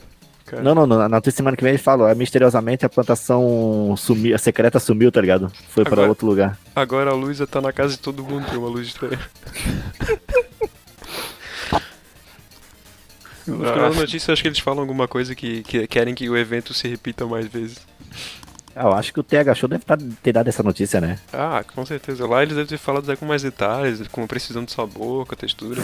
Cara, 0.50 0.62
Não, 0.62 0.74
não, 0.74 0.86
não. 0.86 1.08
Na 1.08 1.16
outra 1.18 1.30
semana 1.30 1.56
que 1.56 1.62
vem 1.62 1.70
eles 1.72 1.80
falam, 1.82 2.08
é, 2.08 2.14
misteriosamente 2.14 2.84
a 2.84 2.88
plantação 2.88 3.94
sumiu, 3.96 4.34
a 4.34 4.38
secreta 4.38 4.80
sumiu, 4.80 5.12
tá 5.12 5.20
ligado? 5.20 5.50
Foi 5.68 5.84
pra 5.84 5.92
Agora- 5.94 6.08
outro 6.08 6.26
lugar. 6.26 6.58
Agora 6.74 7.10
a 7.10 7.14
luz 7.14 7.36
já 7.38 7.46
tá 7.46 7.60
na 7.60 7.72
casa 7.72 7.92
de 7.94 8.00
todo 8.00 8.24
mundo, 8.24 8.46
tem 8.48 8.58
uma 8.58 8.68
luz 8.68 8.88
estranha. 8.88 9.18
No 13.46 13.56
final 13.64 13.90
da 13.90 14.00
notícia, 14.00 14.32
acho 14.32 14.42
que 14.42 14.48
eles 14.48 14.58
falam 14.60 14.80
alguma 14.80 15.08
coisa 15.08 15.34
que, 15.34 15.62
que 15.64 15.86
querem 15.86 16.14
que 16.14 16.28
o 16.28 16.36
evento 16.36 16.72
se 16.72 16.86
repita 16.86 17.26
mais 17.26 17.46
vezes. 17.48 17.78
Ah, 18.76 18.84
eu 18.84 18.92
acho 18.92 19.12
que 19.12 19.18
o 19.18 19.22
TH 19.24 19.54
Show 19.56 19.68
deve 19.68 19.84
tá- 19.84 19.98
ter 20.22 20.32
dado 20.32 20.46
essa 20.48 20.62
notícia, 20.62 21.00
né? 21.00 21.18
Ah, 21.32 21.64
com 21.74 21.84
certeza. 21.84 22.26
Lá 22.28 22.42
eles 22.42 22.54
devem 22.54 22.68
ter 22.68 22.78
falado 22.78 23.04
até 23.04 23.16
com 23.16 23.26
mais 23.26 23.42
detalhes, 23.42 24.06
com 24.08 24.22
a 24.22 24.26
precisão 24.26 24.62
do 24.64 24.70
sabor, 24.70 25.26
com 25.26 25.34
a 25.34 25.36
textura. 25.38 25.82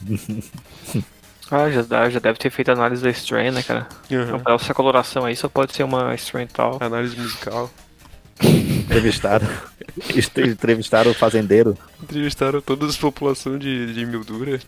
Ah, 1.50 1.68
já, 1.70 1.82
dá- 1.82 2.08
já 2.08 2.20
deve 2.20 2.38
ter 2.38 2.48
feito 2.50 2.70
análise 2.70 3.02
da 3.02 3.10
strain, 3.10 3.50
né, 3.50 3.62
cara? 3.62 3.88
Aham. 4.12 4.36
Então, 4.38 4.54
essa 4.54 4.72
coloração 4.72 5.24
aí 5.24 5.34
só 5.34 5.48
pode 5.48 5.74
ser 5.74 5.82
uma 5.82 6.14
strain 6.14 6.46
tal. 6.46 6.78
Análise 6.80 7.16
musical. 7.18 7.70
Entrevistaram. 8.42 9.48
Entrevistaram 10.46 11.10
o 11.10 11.14
fazendeiro. 11.14 11.76
Entrevistaram 12.02 12.60
toda 12.60 12.86
a 12.86 12.92
população 12.92 13.58
de, 13.58 13.92
de 13.92 14.06
Mildura. 14.06 14.60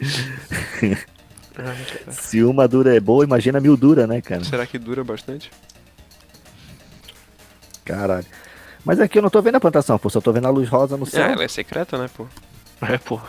Se 2.10 2.42
uma 2.42 2.66
dura 2.66 2.96
é 2.96 3.00
boa, 3.00 3.24
imagina 3.24 3.60
mil 3.60 3.76
dura, 3.76 4.06
né, 4.06 4.20
cara? 4.20 4.42
Será 4.44 4.66
que 4.66 4.78
dura 4.78 5.04
bastante? 5.04 5.50
Caralho. 7.84 8.26
Mas 8.84 8.98
aqui 9.00 9.18
eu 9.18 9.22
não 9.22 9.28
tô 9.30 9.42
vendo 9.42 9.56
a 9.56 9.60
plantação, 9.60 9.98
pô. 9.98 10.08
Só 10.08 10.20
tô 10.20 10.32
vendo 10.32 10.46
a 10.46 10.50
luz 10.50 10.68
rosa 10.68 10.96
no 10.96 11.02
Ah, 11.04 11.06
céu. 11.10 11.22
ela 11.26 11.44
é 11.44 11.48
secreta, 11.48 11.98
né, 11.98 12.08
pô? 12.16 12.26
É, 12.82 12.96
pô. 12.96 13.20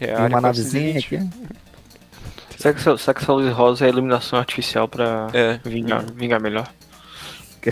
É 0.00 0.12
a 0.12 0.22
área 0.22 0.34
uma 0.34 0.40
navezinha 0.40 0.94
420. 1.00 1.16
aqui. 1.16 1.60
Será 2.58 2.74
que, 2.74 2.80
essa, 2.80 2.98
será 2.98 3.14
que 3.14 3.22
essa 3.22 3.32
luz 3.32 3.50
rosa 3.54 3.86
é 3.86 3.88
iluminação 3.88 4.38
artificial 4.38 4.86
pra 4.86 5.28
É. 5.32 5.58
vingar, 5.64 6.04
vingar 6.12 6.40
melhor? 6.42 6.70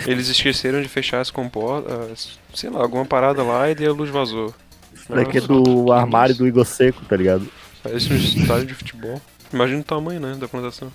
Eles 0.06 0.28
esqueceram 0.28 0.80
de 0.80 0.88
fechar 0.88 1.20
as 1.20 1.30
comportas, 1.30 2.38
sei 2.54 2.70
lá, 2.70 2.80
alguma 2.80 3.04
parada 3.04 3.42
lá 3.42 3.68
e 3.70 3.74
daí 3.74 3.86
a 3.86 3.92
luz 3.92 4.08
vazou. 4.10 4.54
Isso 4.94 5.12
daqui 5.14 5.38
é 5.38 5.40
do 5.42 5.92
armário 5.92 6.34
do 6.34 6.46
Igor 6.46 6.64
Seco, 6.64 7.04
tá 7.04 7.16
ligado? 7.16 7.46
Parece 7.82 8.10
um 8.12 8.16
estádio 8.16 8.66
de 8.66 8.74
futebol. 8.74 9.20
Imagina 9.52 9.80
o 9.80 9.84
tamanho, 9.84 10.20
né, 10.20 10.34
da 10.36 10.48
plantação. 10.48 10.90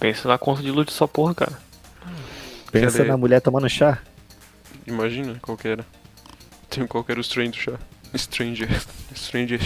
Pensa 0.00 0.28
na 0.28 0.38
conta 0.38 0.62
de 0.62 0.70
luz 0.70 0.86
dessa 0.86 1.06
porra, 1.06 1.34
cara. 1.34 1.58
Pensa 2.72 2.98
Cadê? 2.98 3.08
na 3.08 3.16
mulher 3.16 3.40
tomando 3.40 3.68
chá. 3.68 3.98
Imagina 4.86 5.38
qual 5.40 5.56
que 5.56 5.68
era. 5.68 5.84
Tem 6.70 6.86
qual 6.86 7.04
que 7.04 7.12
era 7.12 7.20
o 7.20 7.22
strain 7.22 7.50
do 7.50 7.56
chá. 7.56 7.74
Stranger. 8.16 8.68
Stranger. 9.14 9.60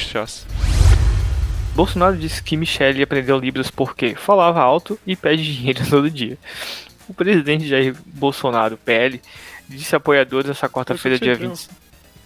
Bolsonaro 1.75 2.16
disse 2.16 2.42
que 2.42 2.57
Michele 2.57 3.02
aprendeu 3.02 3.38
Libras 3.38 3.71
porque 3.71 4.14
falava 4.14 4.61
alto 4.61 4.99
e 5.07 5.16
pede 5.16 5.57
dinheiro 5.57 5.80
todo 5.88 6.11
dia. 6.11 6.37
O 7.09 7.14
presidente 7.14 7.66
Jair 7.66 7.97
Bolsonaro, 8.07 8.76
PL, 8.76 9.21
disse 9.69 9.95
a 9.95 9.99
apoiadores 9.99 10.47
nessa 10.47 10.69
quarta-feira, 10.69 11.19
dia 11.19 11.37
Foi 11.37 11.49
20, 11.49 11.71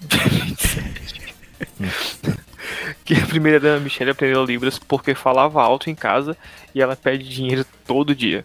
dia 0.08 0.22
27, 0.24 1.04
que 3.04 3.14
a 3.14 3.26
primeira-dama 3.26 3.80
Michele 3.80 4.10
aprendeu 4.10 4.44
Libras 4.44 4.78
porque 4.78 5.14
falava 5.14 5.62
alto 5.62 5.90
em 5.90 5.94
casa 5.94 6.36
e 6.74 6.80
ela 6.80 6.96
pede 6.96 7.28
dinheiro 7.28 7.64
todo 7.86 8.14
dia. 8.14 8.42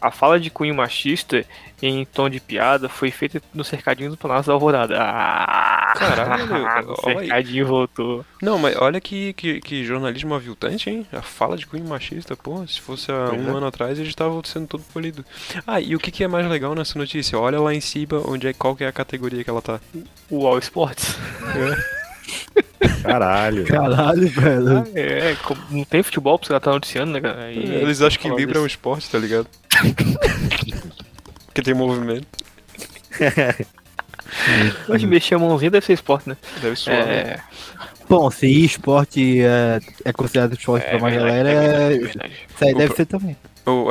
A 0.00 0.10
fala 0.10 0.38
de 0.38 0.48
cunho 0.50 0.74
machista 0.74 1.44
em 1.82 2.04
tom 2.04 2.28
de 2.30 2.38
piada 2.40 2.88
foi 2.88 3.10
feita 3.10 3.40
no 3.54 3.64
cercadinho 3.64 4.10
do 4.10 4.16
Palácio 4.16 4.46
da 4.48 4.52
Alvorada. 4.52 4.96
Ah, 5.00 5.92
Caralho, 5.96 6.90
o 6.92 6.94
olha 7.06 7.18
cercadinho 7.20 7.66
voltou. 7.66 8.24
Não, 8.40 8.58
mas 8.58 8.76
olha 8.76 9.00
que, 9.00 9.32
que, 9.32 9.60
que 9.60 9.84
jornalismo 9.84 10.34
aviltante, 10.34 10.88
hein? 10.90 11.06
A 11.12 11.20
fala 11.22 11.56
de 11.56 11.66
cunho 11.66 11.84
machista, 11.84 12.36
pô. 12.36 12.64
Se 12.66 12.80
fosse 12.80 13.10
há 13.10 13.26
Pois 13.30 13.40
um 13.46 13.52
é. 13.54 13.56
ano 13.56 13.66
atrás, 13.66 13.98
eles 13.98 14.10
estavam 14.10 14.42
sendo 14.44 14.66
todo 14.68 14.82
polido. 14.92 15.24
Ah, 15.66 15.80
e 15.80 15.96
o 15.96 15.98
que, 15.98 16.10
que 16.10 16.22
é 16.24 16.28
mais 16.28 16.46
legal 16.48 16.74
nessa 16.74 16.98
notícia? 16.98 17.38
Olha 17.38 17.60
lá 17.60 17.74
em 17.74 17.80
cima 17.80 18.22
onde 18.24 18.46
é, 18.48 18.52
qual 18.52 18.76
que 18.76 18.84
é 18.84 18.86
a 18.88 18.92
categoria 18.92 19.42
que 19.42 19.50
ela 19.50 19.62
tá. 19.62 19.80
O 20.30 20.46
All 20.46 20.58
Sports. 20.58 21.16
Caralho. 23.02 23.64
Caralho, 23.66 24.28
velho. 24.28 24.84
É, 24.94 25.34
como 25.42 25.60
não 25.70 25.84
tem 25.84 26.02
futebol 26.02 26.38
pra 26.38 26.46
você 26.48 26.54
estar 26.56 26.70
noticiando, 26.70 27.12
né, 27.12 27.20
cara? 27.20 27.50
E- 27.52 27.58
Eles 27.58 28.00
acham 28.02 28.20
que 28.20 28.28
Libra 28.30 28.58
é 28.58 28.62
um 28.62 28.66
esporte, 28.66 29.08
tá 29.10 29.18
ligado? 29.18 29.46
Porque 31.46 31.62
tem 31.62 31.74
movimento. 31.74 32.26
Hoje 34.88 35.06
mexer 35.06 35.34
a 35.34 35.38
mãozinha 35.38 35.70
deve 35.70 35.84
ser 35.86 35.94
esporte, 35.94 36.28
né? 36.28 36.36
Deve 36.60 36.76
suar. 36.76 36.96
né? 37.06 37.12
É, 37.12 37.40
Bom, 38.08 38.30
se 38.30 38.46
esporte 38.64 39.40
é, 39.42 39.80
é 40.04 40.12
considerado 40.12 40.54
esporte 40.54 40.86
é 40.86 40.90
pra 40.90 40.98
uma 40.98 41.10
galera, 41.10 41.48
é 41.50 41.54
é 41.54 41.92
é- 41.92 41.96
isso 41.96 42.18
aí 42.64 42.72
O 42.72 42.76
deve 42.78 42.88
pro- 42.88 42.96
ser 42.96 43.06
também. 43.06 43.36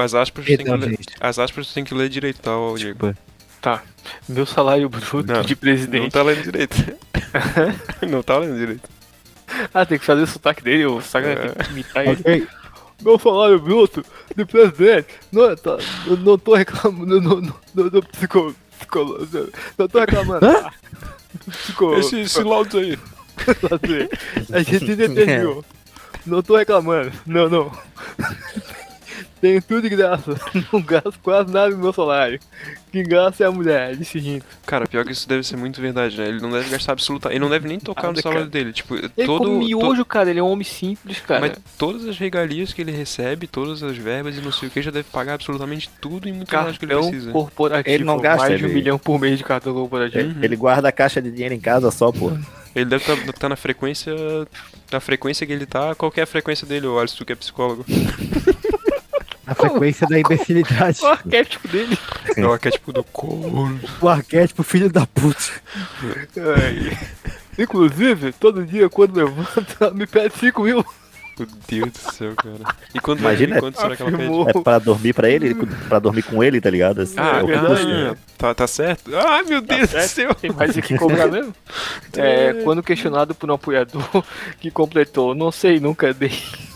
As 0.02 0.14
aspas 0.16 0.44
tu 0.46 0.48
tem 0.48 0.58
que 0.58 0.64
Então. 0.64 0.80
As 1.20 1.38
aspas 1.40 1.74
tem 1.74 1.84
que 1.84 1.94
ler 1.94 2.10
direito, 2.10 2.40
tá, 2.42 2.52
Diego? 2.76 2.98
Desculpa. 3.00 3.18
Tá. 3.62 3.84
Meu 4.28 4.46
salário 4.46 4.88
bruto 4.90 5.18
Não, 5.24 5.42
de 5.42 5.54
Não 5.54 5.58
presidente. 5.60 6.12
tá 6.12 6.24
lendo 6.24 6.42
direito. 6.44 6.76
não 8.10 8.24
tá 8.24 8.38
lendo 8.38 8.58
direito. 8.58 8.90
Ah, 9.74 9.86
tem 9.86 10.00
que 10.00 10.06
fazer 10.06 10.22
o 10.22 10.28
sotaque 10.28 10.64
dele, 10.64 10.86
o 10.86 11.02
sotaque 11.02 11.28
É. 11.28 11.36
tem 11.36 11.66
que 11.66 11.72
imitar 11.72 12.06
ele. 12.08 12.18
Ok. 12.22 12.48
Meu 13.02 13.20
salário 13.20 13.60
bruto 13.60 14.04
de 14.36 14.46
presidente 14.46 15.08
não, 15.32 15.46
é, 15.46 15.56
tá, 15.56 15.78
eu 16.06 16.18
não 16.18 16.38
tô 16.38 16.56
reclamando, 16.56 17.22
não, 17.22 17.36
não, 17.36 17.54
não, 17.76 17.90
não, 17.92 18.02
psico, 18.02 18.56
psico, 18.78 19.28
não 19.78 19.88
tô 19.88 20.00
reclamando. 20.00 20.46
Psico, 21.50 21.94
Esse, 21.96 22.22
esse 22.22 22.44
laudo 22.44 22.80
aí. 22.80 22.98
assim, 23.38 24.10
a 24.54 24.62
gente 24.64 24.92
entendeu. 24.92 25.64
Não 26.26 26.42
tô 26.42 26.58
reclamando, 26.58 27.14
não, 27.26 27.48
não. 27.48 27.72
Tenho 29.40 29.62
tudo 29.62 29.84
de 29.84 29.90
graça, 29.96 30.36
não 30.74 30.82
gasto 30.82 31.14
quase 31.22 31.52
nada 31.54 31.70
do 31.72 31.78
meu 31.78 31.94
salário. 31.94 32.40
Quem 32.92 33.04
gasta 33.04 33.44
é 33.44 33.48
a 33.48 33.52
mulher, 33.52 33.96
disse 33.96 34.18
rindo. 34.18 34.44
Cara, 34.66 34.88
pior 34.88 35.06
que 35.06 35.12
isso 35.12 35.28
deve 35.30 35.44
ser 35.44 35.56
muito 35.58 35.80
verdade, 35.80 36.18
né? 36.18 36.28
Ele 36.28 36.40
não 36.42 36.50
deve 36.50 36.70
gastar 36.70 36.94
absoluta. 36.94 37.30
Ele 37.30 37.40
não 37.40 37.50
deve 37.50 37.68
nem 37.68 37.80
tocar 37.80 38.12
no 38.12 38.20
salário 38.20 38.46
cara. 38.46 38.50
dele. 38.50 38.74
Tipo, 38.74 38.96
Ele 38.96 39.10
todo. 39.28 39.44
to- 39.46 39.60
miojo, 39.60 40.04
cara, 40.06 40.30
ele 40.32 40.40
é 40.40 40.44
um 40.44 40.50
homem 40.50 40.64
simples, 40.64 41.20
cara. 41.20 41.42
Mas 41.42 41.58
todas 41.78 42.06
as 42.08 42.18
regalias 42.18 42.74
que 42.74 42.82
ele 42.82 42.92
recebe, 42.92 43.46
todas 43.46 43.84
as 43.84 43.96
verbas 43.96 44.36
e 44.38 44.42
não 44.42 44.52
sei 44.52 44.70
o 44.70 44.72
que, 44.72 44.82
já 44.82 44.90
deve 44.90 45.08
pagar 45.12 45.34
absolutamente 45.36 45.90
tudo 46.02 46.28
e 46.28 46.32
muito 46.34 46.52
mais 46.56 46.74
do 46.74 46.80
que 46.80 46.86
ele 46.86 46.94
Cartão 46.94 47.10
precisa. 47.12 47.32
corporativo, 47.32 47.94
Ele 47.96 48.04
não 48.04 48.18
gasta, 48.20 48.48
mais 48.48 48.58
de 48.60 48.66
um 48.66 48.70
ele- 48.70 48.76
milhão 48.76 48.98
por 48.98 49.20
mês 49.20 49.38
de 49.38 49.44
cartão 49.44 49.74
corporativo. 49.74 50.20
Ele, 50.32 50.46
ele 50.46 50.56
guarda 50.56 50.88
a 50.90 50.92
caixa 50.92 51.22
de 51.22 51.30
dinheiro 51.32 51.54
em 51.54 51.60
casa 51.60 51.92
só, 51.92 52.12
pô. 52.12 52.32
Ele 52.76 52.86
deve 52.86 53.04
estar 53.30 53.50
na 53.50 53.56
frequência. 53.56 54.14
Na 54.92 55.00
frequência 55.00 55.46
que 55.48 55.52
ele 55.54 55.66
tá. 55.66 55.94
Qual 55.96 56.12
que 56.12 56.20
é 56.20 56.24
a 56.24 56.28
frequência 56.28 56.66
dele, 56.66 56.86
ô 56.88 57.00
Alisson, 57.00 57.18
tu 57.18 57.26
que 57.26 57.34
é 57.34 57.36
psicólogo? 57.36 57.84
A 59.48 59.56
frequência 59.56 60.06
da 60.08 60.20
imbecilidade. 60.20 61.00
O 61.04 61.08
arquétipo 61.08 61.68
dele. 61.68 61.98
É 62.36 62.46
o 62.46 62.52
arquétipo 62.52 62.92
do 62.94 63.04
corno. 63.04 63.80
O 64.02 64.08
arquétipo 64.10 64.62
filho 64.64 64.90
da 64.92 65.08
puta. 65.08 65.40
Ai. 66.58 66.98
Inclusive, 67.58 68.32
todo 68.34 68.64
dia 68.66 68.90
quando 68.90 69.16
levanta, 69.18 69.92
me 69.92 70.06
pede 70.06 70.34
5 70.38 70.62
mil. 70.64 70.86
Meu 71.40 71.48
Deus 71.68 71.92
do 71.92 72.14
céu, 72.14 72.34
cara. 72.36 72.76
E 72.96 73.00
quando 73.00 73.20
Imagina, 73.20 73.60
quanto 73.60 73.80
será 73.80 73.96
que 73.96 74.02
ela 74.02 74.12
pede? 74.12 74.58
É 74.58 74.62
pra 74.64 74.80
dormir 74.80 75.14
pra 75.14 75.30
ele, 75.30 75.54
pra 75.88 76.00
dormir 76.00 76.24
com 76.24 76.44
ele, 76.44 76.60
tá 76.60 76.70
ligado? 76.70 77.02
Assim, 77.02 77.16
Ah, 77.18 77.44
é 77.48 77.56
ah, 77.56 77.68
custa. 77.68 78.18
tá, 78.38 78.54
tá 78.56 78.68
certo? 78.68 79.16
Ai, 79.16 79.44
meu 79.44 79.62
Deus 79.62 79.90
do 79.90 80.02
céu. 80.02 80.34
Tem 80.34 80.52
mais 80.52 80.76
o 80.76 80.82
que 80.82 80.98
cobrar 80.98 81.28
mesmo? 81.28 81.54
É, 82.18 82.54
quando 82.64 82.82
questionado 82.82 83.36
por 83.36 83.50
um 83.52 83.54
apoiador 83.54 84.04
que 84.60 84.72
completou, 84.72 85.36
não 85.36 85.52
sei, 85.52 85.80
nunca 85.80 86.12
dei. 86.12 86.34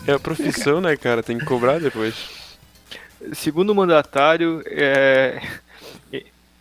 É 0.08 0.13
a 0.13 0.20
profissão, 0.20 0.80
né, 0.80 0.96
cara? 0.96 1.24
Tem 1.24 1.38
que 1.40 1.46
cobrar 1.46 1.80
depois. 1.80 2.13
Segundo 3.34 3.70
o 3.72 3.75
mandatário, 3.75 4.62
é, 4.66 5.42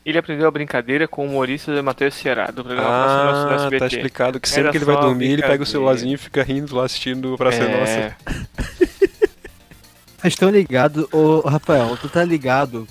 ele 0.04 0.18
aprendeu 0.18 0.46
a 0.46 0.50
brincadeira 0.50 1.06
com 1.08 1.26
o 1.26 1.30
humorista 1.30 1.82
Matheus 1.82 2.14
Ceará, 2.14 2.46
do 2.46 2.64
programa 2.64 2.88
Praça 2.88 3.24
Nossa 3.24 3.44
no 3.44 3.50
Ah, 3.50 3.54
SBT. 3.56 3.78
tá 3.78 3.86
explicado 3.86 4.40
que 4.40 4.48
sempre 4.48 4.62
Era 4.62 4.70
que 4.72 4.78
ele 4.78 4.84
vai 4.84 4.96
dormir, 5.00 5.30
ele 5.32 5.42
pega 5.42 5.62
o 5.62 5.66
celularzinho 5.66 6.14
e 6.14 6.18
fica 6.18 6.42
rindo 6.42 6.74
lá 6.76 6.84
assistindo 6.84 7.36
pra 7.36 7.52
ser 7.52 7.68
nossa. 7.68 8.16
É, 10.22 10.24
Vocês 10.24 10.34
estão 10.34 10.50
ligados, 10.50 11.06
ô 11.14 11.40
Rafael, 11.40 11.96
tu 11.96 12.06
tá 12.06 12.22
ligado 12.22 12.86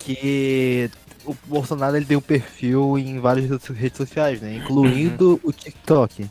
que 0.00 0.90
o 1.24 1.36
Bolsonaro 1.46 1.96
ele 1.96 2.04
tem 2.04 2.16
um 2.16 2.20
perfil 2.20 2.98
em 2.98 3.20
várias 3.20 3.48
redes 3.68 3.96
sociais, 3.96 4.40
né? 4.40 4.56
Incluindo 4.56 5.40
o 5.44 5.52
TikTok. 5.52 6.28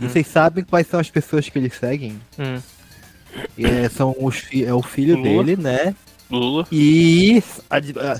E 0.00 0.06
vocês 0.06 0.26
sabem 0.26 0.62
quais 0.64 0.86
são 0.86 1.00
as 1.00 1.08
pessoas 1.10 1.48
que 1.48 1.58
ele 1.58 1.70
seguem? 1.70 2.20
Hum. 2.38 2.60
É, 3.58 3.88
são 3.88 4.14
os 4.18 4.36
fi- 4.36 4.64
é 4.64 4.72
o 4.74 4.82
filho 4.82 5.16
Lula. 5.16 5.44
dele, 5.44 5.62
né? 5.62 5.94
Lula, 6.30 6.64
E 6.70 7.42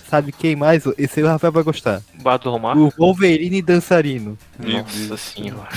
sabe 0.09 0.33
quem 0.33 0.57
mais? 0.57 0.83
Esse 0.99 1.21
aí 1.21 1.25
o 1.25 1.29
Rafael 1.29 1.53
vai 1.53 1.63
gostar. 1.63 2.03
Bardo 2.21 2.51
Romar. 2.51 2.77
O 2.77 2.91
Wolverine 2.99 3.63
dançarino. 3.63 4.37
Nossa 4.59 5.17
senhora. 5.17 5.69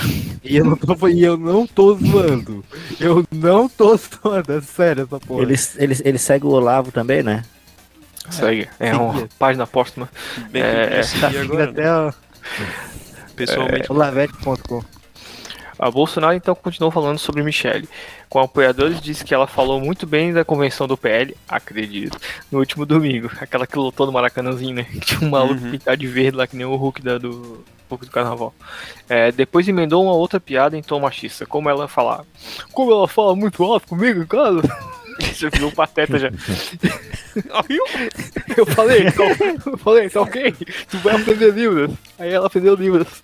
E 0.42 0.56
eu 0.56 0.64
não 0.64 0.76
tô, 0.76 1.08
e 1.08 1.22
eu 1.22 1.36
não 1.36 1.64
tô 1.64 1.94
zoando. 1.96 2.64
Eu 2.98 3.24
não 3.30 3.68
tô 3.68 3.96
zoando, 3.96 4.52
é 4.52 4.60
sério 4.60 5.04
essa 5.04 5.20
porra. 5.20 5.42
Ele, 5.42 5.54
ele, 5.76 5.96
ele 6.04 6.18
segue 6.18 6.44
o 6.44 6.50
Olavo 6.50 6.90
também, 6.90 7.22
né? 7.22 7.44
Segue. 8.30 8.68
É 8.80 8.90
Seguia. 8.90 9.00
uma 9.00 9.28
página 9.38 9.64
póstuma. 9.66 10.08
Bem 10.50 10.60
É, 10.62 11.00
ele 11.04 11.20
tá 11.20 11.28
agora, 11.40 11.66
né? 11.66 11.70
até 11.70 11.92
ó, 11.92 12.12
pessoalmente. 13.36 13.92
olavete.com. 13.92 14.82
A 15.78 15.90
Bolsonaro 15.90 16.34
então 16.34 16.54
continuou 16.54 16.90
falando 16.90 17.18
sobre 17.18 17.42
Michelle. 17.42 17.88
Com 18.28 18.40
apoiadores, 18.40 19.00
disse 19.00 19.24
que 19.24 19.34
ela 19.34 19.46
falou 19.46 19.80
muito 19.80 20.06
bem 20.06 20.32
da 20.32 20.44
convenção 20.44 20.86
do 20.86 20.96
PL, 20.96 21.36
acredito, 21.48 22.18
no 22.50 22.58
último 22.60 22.84
domingo. 22.86 23.30
Aquela 23.40 23.66
que 23.66 23.76
lutou 23.78 24.06
no 24.06 24.12
Maracanãzinho, 24.12 24.74
né? 24.74 24.84
Que 24.84 25.00
tinha 25.00 25.20
um 25.20 25.30
maluco 25.30 25.62
Uhum. 25.62 25.70
pintado 25.72 25.96
de 25.96 26.06
verde 26.06 26.36
lá, 26.36 26.46
que 26.46 26.56
nem 26.56 26.66
o 26.66 26.74
Hulk 26.76 27.02
da, 27.02 27.18
do 27.18 27.64
Hulk 27.90 28.06
do 28.06 28.10
Carnaval. 28.10 28.54
É, 29.08 29.30
depois 29.32 29.68
emendou 29.68 30.02
uma 30.04 30.14
outra 30.14 30.40
piada 30.40 30.76
em 30.76 30.82
tom 30.82 31.00
machista, 31.00 31.44
como 31.46 31.68
ela 31.68 31.86
falava. 31.88 32.26
Como 32.72 32.90
ela 32.92 33.06
fala 33.08 33.34
muito 33.36 33.62
alto 33.62 33.86
comigo 33.88 34.22
em 34.22 34.26
casa. 34.26 34.62
Já 35.36 35.48
virou 35.48 35.68
um 35.70 35.72
pateta 35.72 36.18
já. 36.18 36.28
Eu 38.56 38.66
falei, 38.66 39.10
tá, 39.12 39.22
eu 39.66 39.78
falei, 39.78 40.08
tá 40.10 40.20
ok? 40.20 40.52
Tu 40.88 40.98
vai 40.98 41.14
aprender 41.16 41.52
Libras. 41.52 41.90
Aí 42.18 42.32
ela 42.32 42.46
aprendeu 42.46 42.74
Libras. 42.74 43.22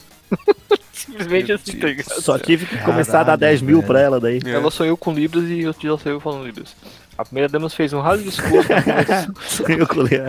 Simplesmente 1.11 1.53
assim, 1.53 1.79
tá 1.79 1.87
ligado? 1.88 2.20
Só 2.23 2.38
tive 2.38 2.66
que 2.66 2.79
começar 2.79 3.20
a 3.20 3.25
dar 3.25 3.38
Caralho, 3.38 3.40
10 3.40 3.62
mil 3.62 3.77
velho. 3.79 3.87
pra 3.87 4.01
ela 4.01 4.20
daí. 4.20 4.40
É. 4.44 4.51
Ela 4.51 4.70
sonhou 4.70 4.96
com 4.96 5.12
Libras 5.12 5.44
e 5.49 5.66
outro 5.66 5.81
dia 5.83 5.96
saiu 6.03 6.20
falando 6.20 6.44
Libras. 6.46 6.75
A 7.18 7.25
primeira 7.25 7.49
dama 7.51 7.68
fez 7.68 7.92
um 7.92 8.01
raso 8.01 8.23
discurso. 8.23 8.68
Eu 9.68 9.87
colei. 9.87 10.20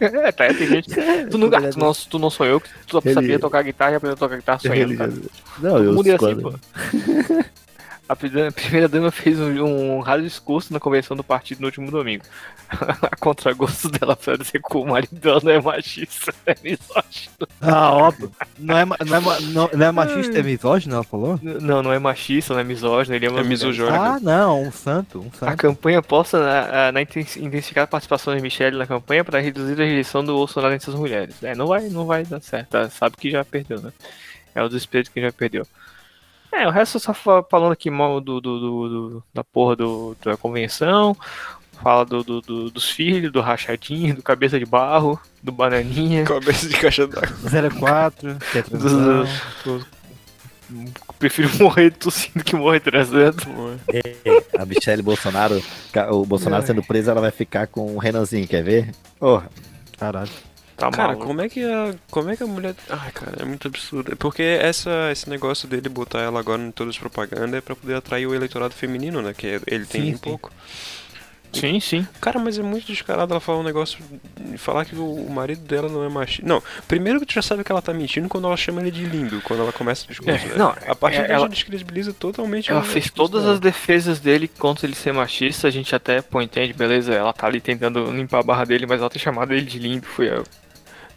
é, 0.00 0.30
tá, 0.32 0.46
tem 0.52 0.66
gente. 0.66 0.90
Tu 1.30 1.38
não, 1.38 1.48
ah, 1.48 1.70
tu 1.70 1.78
não, 1.78 1.92
tu 1.92 2.18
não 2.18 2.28
sonhou 2.30 2.60
que 2.60 2.68
tu 2.86 3.00
Ele- 3.02 3.14
sabia 3.14 3.38
tocar 3.38 3.62
guitarra 3.62 3.92
e 3.92 3.94
aprendeu 3.94 4.14
a 4.14 4.18
tocar 4.18 4.36
guitarra 4.36 4.58
sonhando, 4.58 4.96
cara. 4.96 5.10
Não, 5.58 5.70
Todo 5.70 5.84
eu 5.84 5.92
mundo 5.94 6.06
é 6.08 6.14
assim, 6.14 6.40
pô. 6.40 6.52
A 8.08 8.16
primeira- 8.16 8.48
a 8.48 8.52
primeira 8.52 8.88
dama 8.88 9.10
fez 9.10 9.38
um, 9.38 9.96
um 9.96 10.00
raro 10.00 10.22
discurso 10.22 10.72
na 10.72 10.80
convenção 10.80 11.14
do 11.16 11.22
partido 11.22 11.60
no 11.60 11.66
último 11.66 11.90
domingo. 11.90 12.24
a 13.02 13.16
contragosto 13.16 13.88
dela 13.90 14.16
pra 14.16 14.36
dizer 14.36 14.60
que 14.62 14.76
o 14.76 14.84
marido 14.86 15.14
dela 15.14 15.40
não 15.42 15.52
é 15.52 15.60
machista, 15.60 16.32
é 16.46 16.54
misógino. 16.62 17.32
Ah, 17.60 17.90
óbvio. 17.94 18.30
Não 18.58 18.78
é, 18.78 18.84
não 18.84 19.16
é, 19.16 19.40
não, 19.52 19.70
não 19.74 19.86
é 19.86 19.92
machista, 19.92 20.38
é 20.38 20.42
misógino, 20.42 20.94
ela 20.94 21.04
falou? 21.04 21.38
Não, 21.42 21.82
não 21.82 21.92
é 21.92 21.98
machista, 21.98 22.54
não 22.54 22.60
é 22.60 22.64
misógino, 22.64 23.14
ele 23.16 23.26
É 23.26 23.42
misogónico. 23.42 23.92
Ah, 23.94 24.18
não, 24.20 24.62
um 24.62 24.72
santo, 24.72 25.20
um 25.20 25.28
A 25.28 25.36
santo. 25.38 25.56
campanha 25.58 26.02
posta 26.02 26.38
na, 26.40 26.88
a- 26.88 26.92
na 26.92 27.02
intensi- 27.02 27.42
intensificar 27.42 27.84
a 27.84 27.86
participação 27.86 28.34
de 28.34 28.40
Michelle 28.42 28.76
na 28.78 28.86
campanha 28.86 29.24
para 29.24 29.38
reduzir 29.40 29.74
a 29.80 29.84
rejeição 29.84 30.24
do 30.24 30.32
Bolsonaro 30.34 30.74
entre 30.74 30.90
as 30.90 30.96
mulheres. 30.96 31.42
É, 31.42 31.54
não 31.54 31.66
vai, 31.66 31.88
não 31.88 32.06
vai 32.06 32.24
dar 32.24 32.40
certo, 32.40 32.68
tá? 32.70 32.88
sabe 32.90 33.16
que 33.16 33.30
já 33.30 33.44
perdeu, 33.44 33.80
né? 33.80 33.92
É 34.54 34.62
o 34.62 34.68
desespero 34.68 35.04
de 35.04 35.10
quem 35.10 35.22
já 35.22 35.30
perdeu. 35.32 35.66
É, 36.52 36.66
o 36.66 36.70
resto 36.70 36.98
só 36.98 37.12
fa- 37.14 37.44
falando 37.50 37.72
aqui 37.72 37.90
mal 37.90 38.20
do, 38.20 38.40
do- 38.40 38.58
do- 38.60 38.88
do- 38.88 39.24
da 39.34 39.44
porra 39.44 39.76
do, 39.76 40.16
da 40.24 40.36
convenção, 40.36 41.16
fala 41.82 42.04
do, 42.04 42.24
do- 42.24 42.40
do- 42.40 42.70
dos 42.70 42.90
filhos, 42.90 43.30
do 43.30 43.40
rachadinho, 43.40 44.16
do 44.16 44.22
cabeça 44.22 44.58
de 44.58 44.64
barro, 44.64 45.20
do 45.42 45.52
bananinha, 45.52 46.24
Cabeça 46.24 46.68
de 46.68 46.76
caixa 46.76 47.06
d'água. 47.06 47.28
04, 47.70 48.36
que 48.50 48.58
é 48.58 48.62
do, 48.62 49.24
do- 49.64 49.86
prefiro 51.18 51.48
morrer 51.62 51.90
tossindo 51.92 52.42
que 52.44 52.54
morrer 52.56 52.80
transando. 52.80 53.42
A 54.58 54.64
Michelle 54.66 55.02
Bolsonaro, 55.02 55.62
o 56.10 56.24
Bolsonaro 56.26 56.66
sendo 56.66 56.82
preso, 56.82 57.10
ela 57.10 57.20
vai 57.20 57.30
ficar 57.30 57.66
com 57.66 57.94
o 57.94 57.98
Renanzinho, 57.98 58.46
quer 58.46 58.62
ver? 58.62 58.90
Porra, 59.18 59.48
Caralho. 59.98 60.30
Tá 60.78 60.92
Cara, 60.92 61.08
maluco. 61.08 61.26
como 61.26 61.40
é 61.42 61.48
que 61.48 61.64
a. 61.64 61.92
Como 62.08 62.30
é 62.30 62.36
que 62.36 62.42
a 62.44 62.46
mulher. 62.46 62.72
Ai, 62.88 63.10
cara, 63.10 63.42
é 63.42 63.44
muito 63.44 63.66
absurdo. 63.66 64.16
Porque 64.16 64.42
essa, 64.42 65.10
esse 65.10 65.28
negócio 65.28 65.66
dele 65.68 65.88
botar 65.88 66.20
ela 66.20 66.38
agora 66.38 66.62
em 66.62 66.70
todas 66.70 66.94
as 66.94 66.98
propagandas 66.98 67.54
é 67.54 67.60
pra 67.60 67.74
poder 67.74 67.94
atrair 67.96 68.26
o 68.28 68.34
eleitorado 68.34 68.72
feminino, 68.74 69.20
né? 69.20 69.34
Que 69.36 69.60
ele 69.66 69.84
tem 69.84 70.02
Sim, 70.02 70.02
bem 70.02 70.12
sim. 70.14 70.18
pouco. 70.18 70.52
Sim, 71.52 71.80
sim. 71.80 72.06
Cara, 72.20 72.38
mas 72.38 72.58
é 72.58 72.62
muito 72.62 72.86
descarado 72.86 73.32
ela 73.32 73.40
falar 73.40 73.58
um 73.58 73.62
negócio. 73.62 73.98
Falar 74.58 74.84
que 74.84 74.94
o, 74.94 75.28
marido 75.30 75.62
dela 75.62 75.88
não 75.88 76.04
é 76.04 76.08
machista. 76.08 76.46
Não, 76.46 76.62
primeiro 76.86 77.18
que 77.20 77.26
tu 77.26 77.32
já 77.32 77.42
sabe 77.42 77.64
que 77.64 77.72
ela 77.72 77.80
tá 77.82 77.92
mentindo 77.92 78.28
quando 78.28 78.46
ela 78.46 78.56
chama 78.56 78.80
ele 78.80 78.90
de 78.90 79.04
lindo, 79.04 79.40
quando 79.42 79.62
ela 79.62 79.72
começa 79.72 80.04
o 80.04 80.08
discurso. 80.08 80.46
É, 80.46 80.48
né? 80.48 80.54
não, 80.56 80.74
a 80.86 80.94
partir 80.94 81.18
é, 81.18 81.22
daí 81.22 81.32
ela- 81.32 81.40
já 81.44 81.48
descredibiliza 81.48 82.12
totalmente 82.12 82.70
Ela 82.70 82.82
fez 82.82 83.10
todas 83.10 83.46
as 83.46 83.58
defesas 83.58 84.20
dele 84.20 84.46
contra 84.46 84.86
ele 84.86 84.94
ser 84.94 85.12
machista, 85.12 85.66
a 85.68 85.70
gente 85.70 85.94
até 85.94 86.20
pô, 86.20 86.40
entende, 86.42 86.72
beleza? 86.72 87.14
Ela 87.14 87.32
tá 87.32 87.46
ali 87.46 87.60
tentando 87.60 88.10
limpar 88.12 88.40
a 88.40 88.42
barra 88.42 88.64
dele, 88.64 88.86
mas 88.86 89.00
ela 89.00 89.10
ter 89.10 89.18
chamado 89.18 89.52
ele 89.54 89.64
de 89.66 89.78
lindo 89.78 90.06
foi 90.06 90.28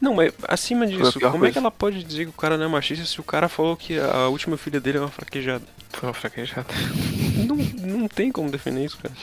Não, 0.02 0.16
mas 0.16 0.34
acima 0.48 0.88
disso, 0.88 1.20
como 1.20 1.36
é 1.36 1.40
coisa. 1.40 1.52
que 1.54 1.58
ela 1.60 1.70
pode 1.72 2.04
dizer 2.04 2.24
que 2.26 2.32
o 2.32 2.34
cara 2.34 2.58
não 2.58 2.66
é 2.66 2.68
machista 2.68 3.06
se 3.06 3.20
o 3.20 3.24
cara 3.24 3.48
falou 3.48 3.78
que 3.78 4.00
a 4.00 4.28
última 4.30 4.58
filha 4.58 4.80
dele 4.82 4.98
é 4.98 5.02
uma 5.02 5.10
fraquejada? 5.10 5.64
foi 5.92 6.08
uma 6.10 6.14
fraquejada. 6.14 6.66
Não, 7.48 7.56
não 8.00 8.08
tem 8.08 8.32
como 8.32 8.50
defender 8.50 8.84
isso, 8.86 8.98
cara. 8.98 9.14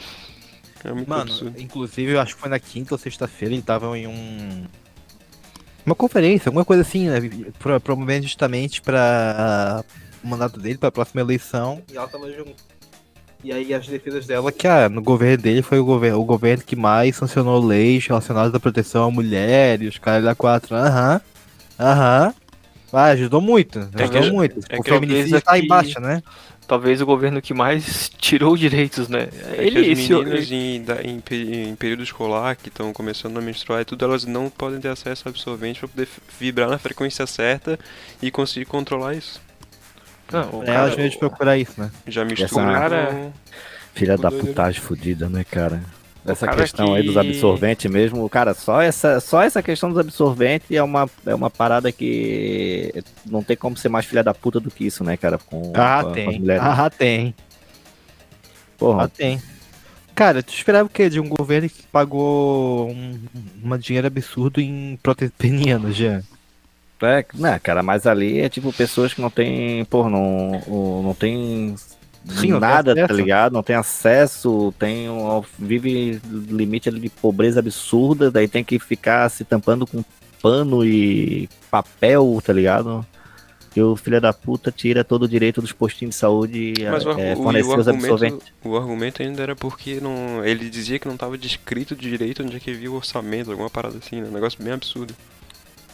É 0.85 0.93
muito 0.93 1.09
Mano, 1.09 1.23
absurdo. 1.23 1.61
inclusive 1.61 2.13
eu 2.13 2.21
acho 2.21 2.35
que 2.37 2.41
foi 2.41 2.49
na 2.51 2.61
quinta 2.61 2.95
ou 2.95 2.99
sexta-feira 2.99 3.53
ele 3.55 3.63
tava 3.63 3.99
em 3.99 4.07
um. 4.07 4.67
Uma 5.85 5.95
conferência, 5.95 6.49
alguma 6.51 6.65
coisa 6.65 6.83
assim, 6.83 7.09
né? 7.09 7.19
pro- 7.59 7.81
Promovendo 7.81 8.23
justamente 8.25 8.81
pra 8.83 9.83
o 10.23 10.29
mandato 10.29 10.61
dele, 10.61 10.79
pra 10.79 10.93
próxima 10.93 11.21
eleição. 11.23 11.83
E 11.91 11.97
ela 11.97 12.07
tava 12.07 12.31
junto. 12.31 12.55
E 13.43 13.53
aí 13.53 13.73
as 13.73 13.87
defesas 13.87 14.27
dela 14.27 14.51
que 14.51 14.67
ah, 14.67 14.89
no 14.89 15.01
governo 15.01 15.43
dele 15.43 15.63
foi 15.63 15.79
o 15.79 15.85
governo, 15.85 16.21
o 16.21 16.25
governo 16.25 16.65
que 16.65 16.75
mais 16.75 17.15
sancionou 17.17 17.65
leis 17.65 18.05
relacionadas 18.07 18.53
à 18.55 18.59
proteção 18.59 19.05
à 19.05 19.11
mulher 19.11 19.81
e 19.81 19.87
os 19.87 19.97
caras 19.99 20.25
da 20.25 20.35
quatro. 20.35 20.75
Aham. 20.75 21.21
Aham. 21.79 22.35
Ah, 22.93 23.05
ajudou 23.07 23.41
muito. 23.41 23.79
É 23.95 24.03
Ajudou 24.05 24.23
que- 24.23 24.31
muito. 24.31 24.61
é 24.69 24.79
o 24.79 24.83
que 24.83 24.91
feminicídio 24.91 25.31
talvez 25.41 25.45
tá 25.45 25.53
aqui- 25.53 25.65
embaixo, 25.65 26.01
né? 26.01 26.23
Talvez 26.67 27.01
o 27.01 27.07
governo 27.07 27.41
que 27.41 27.55
mais 27.55 28.11
tirou 28.19 28.57
direitos, 28.57 29.09
né? 29.09 29.29
É 29.57 29.65
Ele, 29.65 29.71
que 29.85 29.93
as 29.93 29.99
esse, 29.99 30.13
meninas 30.13 30.51
em, 30.51 30.85
em, 31.05 31.69
em 31.71 31.77
período 31.77 32.03
escolar 32.03 32.57
que 32.57 32.69
estão 32.69 32.93
começando 32.93 33.39
a 33.39 33.41
menstruar 33.41 33.83
e 33.83 33.85
tudo, 33.85 34.05
elas 34.05 34.25
não 34.25 34.51
podem 34.51 34.81
ter 34.81 34.89
acesso 34.89 35.29
a 35.29 35.31
absorvente 35.31 35.79
para 35.81 35.89
poder 35.89 36.09
vibrar 36.41 36.69
na 36.69 36.77
frequência 36.79 37.27
certa 37.27 37.79
e 38.21 38.31
conseguir 38.31 38.67
controlar 38.67 39.15
isso. 39.15 39.41
Não, 40.33 40.63
É, 40.63 40.67
que 40.67 41.01
a 41.01 41.05
gente 41.05 41.19
procurar 41.19 41.57
isso, 41.57 41.81
né? 41.81 41.91
Já 42.07 42.25
mistura 42.25 42.45
Essa- 42.47 42.63
Cara-. 42.81 43.33
Filha 43.95 44.17
da 44.17 44.31
putagem 44.31 44.81
fodida, 44.81 45.29
né, 45.29 45.45
cara? 45.45 45.83
Essa 46.27 46.47
cara 46.47 46.59
questão 46.61 46.95
aí 46.95 47.03
dos 47.03 47.15
que- 47.15 47.21
absorventes 47.21 47.91
mesmo, 47.91 48.29
cara, 48.29 48.53
só 48.53 48.83
essa, 48.83 49.19
só 49.19 49.43
essa 49.43 49.63
questão 49.63 49.89
dos 49.89 49.99
absorventes 49.99 50.71
é 50.71 50.83
uma, 50.83 51.09
é 51.27 51.35
uma 51.35 51.49
parada 51.49 51.91
que 51.91 52.93
não 53.25 53.43
tem 53.43 53.57
como 53.57 53.77
ser 53.79 53.89
mais 53.89 54.05
filha 54.05 54.23
da 54.23 54.35
puta 54.35 54.61
do 54.61 54.71
que 54.71 54.85
isso, 54.87 55.03
né, 55.03 55.17
cara? 55.17 55.39
Com, 55.39 55.73
Ah, 55.75 55.99
com- 55.99 56.03
com 56.03 56.09
as 56.11 56.15
tem. 56.15 56.39
mulheres. 56.41 56.63
Ah, 56.63 56.91
tem. 56.91 57.35
Porra, 58.77 59.05
Ah, 59.05 59.09
tem. 59.09 59.41
Cara, 60.15 60.43
tu 60.43 60.53
esperava 60.53 60.87
o 60.87 60.91
quê? 60.91 61.09
De 61.09 61.19
um 61.21 61.29
governo 61.29 61.69
que 61.69 61.83
pagou 61.91 62.91
um, 62.91 63.19
um 63.65 63.79
dinheiro 63.79 64.07
absurdo 64.07 64.61
em 64.61 64.99
prótese 65.03 65.33
peniana, 65.39 65.91
já. 65.93 66.21
É, 67.03 67.25
né, 67.35 67.59
cara, 67.61 67.83
mas 67.83 68.07
ali 68.07 68.41
é 68.41 68.49
tipo 68.49 68.73
pessoas 68.73 69.15
que 69.15 69.21
não 69.21 69.31
tem, 69.31 69.85
pô, 69.85 70.09
não, 70.09 70.61
não 71.03 71.15
tem 71.15 71.77
Sim, 72.27 72.53
não 72.53 72.61
nada, 72.61 72.95
tá 72.95 73.15
ligado? 73.15 73.53
Não 73.53 73.63
tem 73.63 73.77
acesso, 73.77 74.75
tem 74.79 75.09
um, 75.09 75.43
vive 75.59 76.21
limite 76.27 76.89
ali 76.89 77.01
de 77.01 77.09
pobreza 77.09 77.61
absurda, 77.61 78.31
daí 78.31 78.49
tem 78.49 78.65
que 78.65 78.79
ficar 78.79 79.29
se 79.29 79.45
tampando 79.45 79.87
com 79.87 80.05
pano 80.43 80.85
e 80.85 81.49
papel, 81.71 82.41
tá 82.45 82.53
ligado? 82.53 83.07
Que 83.71 83.83
o 83.83 83.97
filho 83.97 84.21
da 84.21 84.33
puta 84.33 84.73
tira 84.73 85.05
todo 85.05 85.23
o 85.23 85.29
direito 85.29 85.61
dos 85.61 85.73
postinhos 85.73 86.15
de 86.15 86.21
saúde 86.21 86.75
e 86.79 86.85
Mas 86.91 87.05
o, 87.05 87.11
é, 87.13 87.37
fornecer 87.37 87.69
o, 87.69 87.79
os 87.79 87.89
absorventes. 87.89 88.49
argumento, 88.49 88.53
o 88.65 88.77
argumento 88.77 89.23
ainda 89.23 89.43
era 89.43 89.57
porque 89.57 90.01
não, 90.01 90.45
ele 90.45 90.69
dizia 90.69 90.99
que 90.99 91.07
não 91.07 91.15
estava 91.15 91.39
descrito 91.39 91.95
direito 91.95 92.43
onde 92.43 92.57
é 92.57 92.61
que 92.61 92.73
via 92.73 92.91
o 92.91 92.97
orçamento, 92.97 93.51
alguma 93.51 93.71
parada 93.71 93.99
assim, 93.99 94.21
né? 94.21 94.29
Um 94.29 94.33
negócio 94.33 94.63
bem 94.63 94.73
absurdo. 94.73 95.15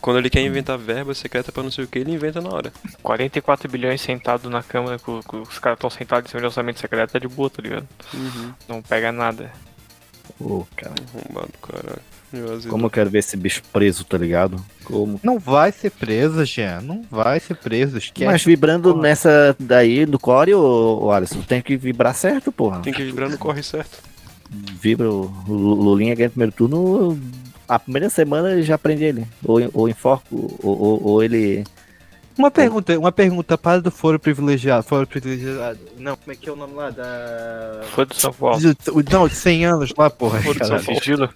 Quando 0.05 0.19
ele 0.19 0.29
quer 0.29 0.43
inventar 0.43 0.77
verba 0.77 1.15
secreta 1.15 1.51
pra 1.51 1.63
não 1.63 1.71
sei 1.71 1.85
o 1.85 1.89
que, 1.89 1.99
ele 1.99 2.13
inventa 2.13 2.39
na 2.39 2.51
hora. 2.51 2.71
44 3.03 3.71
bilhões 3.71 4.03
sentado 4.03 4.51
na 4.51 4.63
Câmara, 4.63 4.99
com, 4.99 5.23
com 5.23 5.41
os 5.41 5.59
caras 5.59 5.79
estão 5.79 5.89
sentados 5.89 6.29
em 6.29 6.31
cima 6.31 6.41
de 6.43 6.47
orçamento 6.47 6.79
secreto, 6.79 7.17
é 7.17 7.21
de 7.21 7.27
boa, 7.27 7.49
tá 7.49 7.63
ligado? 7.63 7.89
Uhum. 8.13 8.53
Não 8.69 8.83
pega 8.83 9.11
nada. 9.11 9.51
Pô, 10.39 10.67
cara, 10.77 10.93
Arrombado, 11.15 11.49
caralho. 11.63 12.03
Como 12.69 12.85
eu 12.85 12.91
quero 12.91 13.09
ver 13.09 13.21
esse 13.21 13.35
bicho 13.35 13.63
preso, 13.73 14.05
tá 14.05 14.19
ligado? 14.19 14.63
Como 14.85 15.19
Não 15.23 15.39
vai 15.39 15.73
ser 15.73 15.91
preso, 15.91 16.45
Jean. 16.45 16.83
Não 16.83 17.03
vai 17.11 17.41
ser 17.41 17.55
preso. 17.55 17.97
Esquece. 17.97 18.31
Mas 18.31 18.45
vibrando 18.45 18.91
porra. 18.91 19.03
nessa 19.05 19.57
daí 19.59 20.05
do 20.05 20.19
core, 20.19 20.53
ô, 20.53 21.05
ô 21.05 21.13
Alisson, 21.13 21.41
tem 21.41 21.63
que 21.63 21.79
vibrar 21.79 22.15
certo, 22.15 22.53
porra. 22.53 22.81
Tem 22.83 22.93
que 22.93 23.05
vibrar 23.05 23.31
no 23.31 23.39
corre 23.39 23.63
certo. 23.63 24.03
Vibra 24.51 25.09
o 25.11 25.33
Lu- 25.49 25.75
Lulinha 25.83 26.15
ganha 26.15 26.29
primeiro 26.29 26.53
turno. 26.53 27.19
A 27.69 27.79
primeira 27.79 28.11
semana 28.11 28.53
ele 28.53 28.63
já 28.63 28.77
prende 28.77 29.05
ele. 29.05 29.27
Ou, 29.45 29.61
ou 29.73 29.89
enforca, 29.89 30.27
ou, 30.31 30.59
ou, 30.63 31.03
ou 31.05 31.23
ele. 31.23 31.65
Uma 32.37 32.51
pergunta, 32.51 32.99
uma 32.99 33.13
pergunta 33.13 33.57
para 33.57 33.81
do 33.81 33.91
foro 33.91 34.19
privilegiado. 34.19 34.83
Foro 34.83 35.07
privilegiado. 35.07 35.79
Não, 35.97 36.17
como 36.17 36.33
é 36.33 36.35
que 36.35 36.49
é 36.49 36.53
o 36.53 36.57
nome 36.57 36.75
lá 36.75 36.91
da. 36.91 37.83
Foi 37.93 38.05
do 38.05 38.15
São 38.15 38.33
Paulo. 38.33 38.59
Não, 39.11 39.29
de 39.29 39.35
100 39.35 39.67
anos 39.67 39.93
lá, 39.97 40.11
porra. 40.11 40.41
Do 40.41 40.55
cara. 40.55 40.81
São 40.81 40.95
Sigilo. 40.95 41.31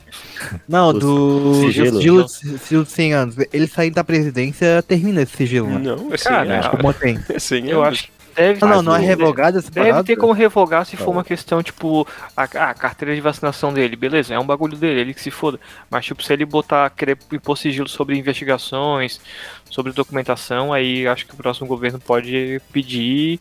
Não, 0.68 0.92
do 0.92 1.54
sigilo. 1.66 1.96
sigilo, 1.96 2.28
sigilo 2.28 2.84
de 2.84 2.90
100 2.90 3.12
anos. 3.14 3.36
Ele 3.52 3.66
saindo 3.68 3.94
da 3.94 4.04
presidência 4.04 4.82
termina 4.82 5.22
esse 5.22 5.36
sigilo, 5.36 5.68
né? 5.68 5.78
Não, 5.78 6.12
é 6.12 6.16
100 6.16 6.18
Cara, 6.32 6.54
anos. 6.54 6.68
Como 6.68 6.92
tem? 6.92 7.18
É 7.28 7.38
100 7.38 7.68
Eu 7.68 7.84
acho 7.84 8.04
que 8.04 8.17
deve 8.38 8.61
não, 8.64 8.83
não 8.83 8.94
é 8.94 9.01
revogado 9.01 9.59
essa 9.59 9.70
Deve 9.70 9.88
parada? 9.88 10.05
ter 10.05 10.16
como 10.16 10.33
revogar 10.33 10.87
se 10.87 10.96
for 10.96 11.07
Tá 11.07 11.11
uma 11.11 11.24
questão, 11.24 11.62
tipo, 11.62 12.07
a, 12.37 12.42
a 12.42 12.74
carteira 12.74 13.14
de 13.14 13.20
vacinação 13.20 13.72
dele, 13.72 13.96
beleza, 13.96 14.35
é 14.35 14.38
um 14.38 14.46
bagulho 14.46 14.77
dele, 14.77 15.01
ele 15.01 15.14
que 15.14 15.20
se 15.20 15.31
foda. 15.31 15.59
Mas, 15.90 16.05
tipo, 16.05 16.22
se 16.22 16.33
ele 16.33 16.44
botar, 16.44 16.88
querer 16.90 17.18
impor 17.33 17.57
sigilo 17.59 17.88
sobre 17.88 18.16
investigações, 18.16 19.20
sobre 19.68 19.92
documentação, 19.92 20.72
aí 20.72 21.07
acho 21.09 21.27
que 21.27 21.35
o 21.35 21.37
próximo 21.37 21.66
governo 21.66 21.98
pode 21.98 22.61
pedir 22.72 23.40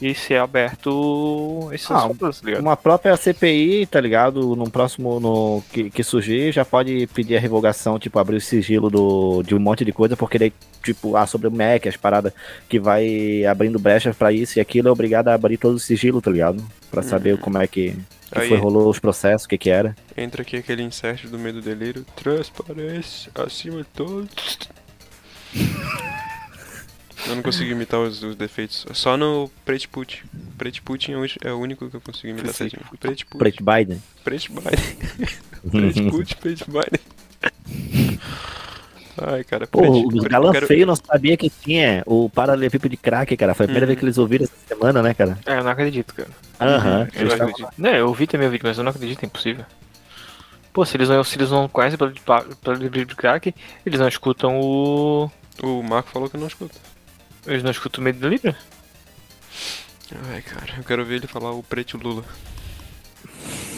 e 0.00 0.14
ser 0.14 0.36
aberto 0.36 1.70
esses 1.72 1.90
Ah, 1.90 2.04
assuntos, 2.04 2.40
tá 2.40 2.46
ligado? 2.46 2.62
Uma 2.62 2.76
própria 2.76 3.16
CPI, 3.16 3.86
tá 3.86 4.00
ligado? 4.00 4.54
Num 4.54 4.68
próximo 4.68 5.18
no, 5.18 5.62
que, 5.72 5.88
que 5.90 6.02
surgir, 6.02 6.52
já 6.52 6.64
pode 6.64 7.06
pedir 7.14 7.36
a 7.36 7.40
revogação, 7.40 7.98
tipo, 7.98 8.18
abrir 8.18 8.36
o 8.36 8.40
sigilo 8.40 8.90
do, 8.90 9.42
de 9.42 9.54
um 9.54 9.58
monte 9.58 9.84
de 9.84 9.92
coisa, 9.92 10.14
porque 10.16 10.38
daí, 10.38 10.52
tipo, 10.84 11.16
ah, 11.16 11.26
sobre 11.26 11.48
o 11.48 11.50
MEC, 11.50 11.88
as 11.88 11.96
paradas 11.96 12.32
que 12.68 12.78
vai 12.78 13.44
abrindo 13.46 13.78
brechas 13.78 14.14
pra 14.14 14.30
isso 14.32 14.58
e 14.58 14.60
aquilo, 14.60 14.88
é 14.88 14.90
obrigado 14.90 15.28
a 15.28 15.34
abrir 15.34 15.56
todo 15.56 15.76
o 15.76 15.80
sigilo, 15.80 16.20
tá 16.20 16.30
ligado? 16.30 16.62
Pra 16.90 17.02
saber 17.02 17.38
como 17.38 17.56
é 17.56 17.66
que, 17.66 17.92
que 18.30 18.38
Aí- 18.38 18.48
foi, 18.48 18.58
rolou 18.58 18.90
os 18.90 18.98
processos, 18.98 19.46
o 19.46 19.48
que 19.48 19.56
que 19.56 19.70
era. 19.70 19.96
Entra 20.16 20.42
aqui 20.42 20.56
aquele 20.56 20.82
insert 20.82 21.26
do 21.26 21.38
medo 21.38 21.60
do 21.60 21.64
delírio. 21.64 22.04
Transparência 22.14 23.32
acima 23.34 23.78
de 23.78 23.84
todos. 23.94 24.58
Eu 27.28 27.34
não 27.36 27.42
consigo 27.42 27.70
imitar 27.70 28.00
os, 28.00 28.22
os 28.22 28.36
defeitos. 28.36 28.86
Só 28.92 29.16
no 29.16 29.50
Preto 29.64 29.88
Putin. 29.88 30.18
Preto 30.56 30.82
Putin 30.82 31.12
é 31.12 31.16
o, 31.16 31.24
é 31.44 31.52
o 31.52 31.58
único 31.58 31.88
que 31.90 31.96
eu 31.96 32.00
consigo 32.00 32.28
imitar 32.28 32.52
certinho. 32.54 32.82
Preto 33.00 33.26
Putin. 33.26 33.38
Preto 33.38 33.64
Biden. 33.64 34.02
Preto 34.24 34.52
Biden. 34.52 35.30
Preto 35.70 36.10
Putin, 36.16 36.34
Preto 36.36 36.64
Biden. 36.70 37.00
Ai, 39.18 39.44
cara. 39.44 39.66
Pô, 39.66 39.80
Preto- 39.80 40.06
os 40.08 40.14
Preto- 40.14 40.28
galã 40.28 40.48
eu 40.48 40.52
quero- 40.52 40.66
feio 40.66 40.86
não 40.86 40.94
sabia 40.96 41.36
que 41.36 41.48
tinha 41.50 42.02
o 42.06 42.28
paralelepípedo 42.28 42.90
de 42.90 42.96
crack, 42.98 43.34
cara. 43.36 43.54
Foi 43.54 43.64
a 43.64 43.66
primeira 43.68 43.84
Uhum. 43.84 43.88
vez 43.88 43.98
que 43.98 44.04
eles 44.04 44.18
ouviram 44.18 44.44
essa 44.44 44.54
semana, 44.68 45.02
né, 45.02 45.14
cara? 45.14 45.38
É, 45.46 45.58
eu 45.58 45.64
não 45.64 45.70
acredito, 45.70 46.14
cara. 46.14 46.28
Aham. 46.60 47.08
Eu 47.14 47.20
Eles 47.22 47.38
não 47.38 47.46
acredito. 47.48 47.72
Não, 47.78 47.90
eu 47.90 48.08
ouvi 48.08 48.26
também 48.26 48.46
o 48.46 48.50
vídeo, 48.50 48.64
mas 48.66 48.76
eu 48.78 48.84
não 48.84 48.90
acredito, 48.90 49.22
é 49.22 49.26
impossível. 49.26 49.64
Pô, 50.72 50.84
se 50.84 50.96
eles 50.96 51.08
não, 51.08 51.24
se 51.24 51.36
eles 51.38 51.50
não 51.50 51.66
conhecem 51.68 51.98
pelo 51.98 52.76
livro 52.76 53.06
de 53.06 53.14
crack, 53.16 53.54
eles 53.84 53.98
não 53.98 54.06
escutam 54.08 54.60
o. 54.60 55.30
O 55.62 55.82
Marco 55.82 56.10
falou 56.10 56.28
que 56.28 56.36
não 56.36 56.46
escuta. 56.46 56.74
Eles 57.46 57.62
não 57.62 57.70
escutam 57.70 58.00
o 58.02 58.04
medo 58.04 58.18
do 58.18 58.28
livro? 58.28 58.54
Ai, 60.30 60.42
cara. 60.42 60.74
Eu 60.78 60.84
quero 60.84 61.04
ver 61.04 61.16
ele 61.16 61.26
falar 61.26 61.52
o 61.52 61.62
Preto 61.62 61.96
Lula. 61.98 62.24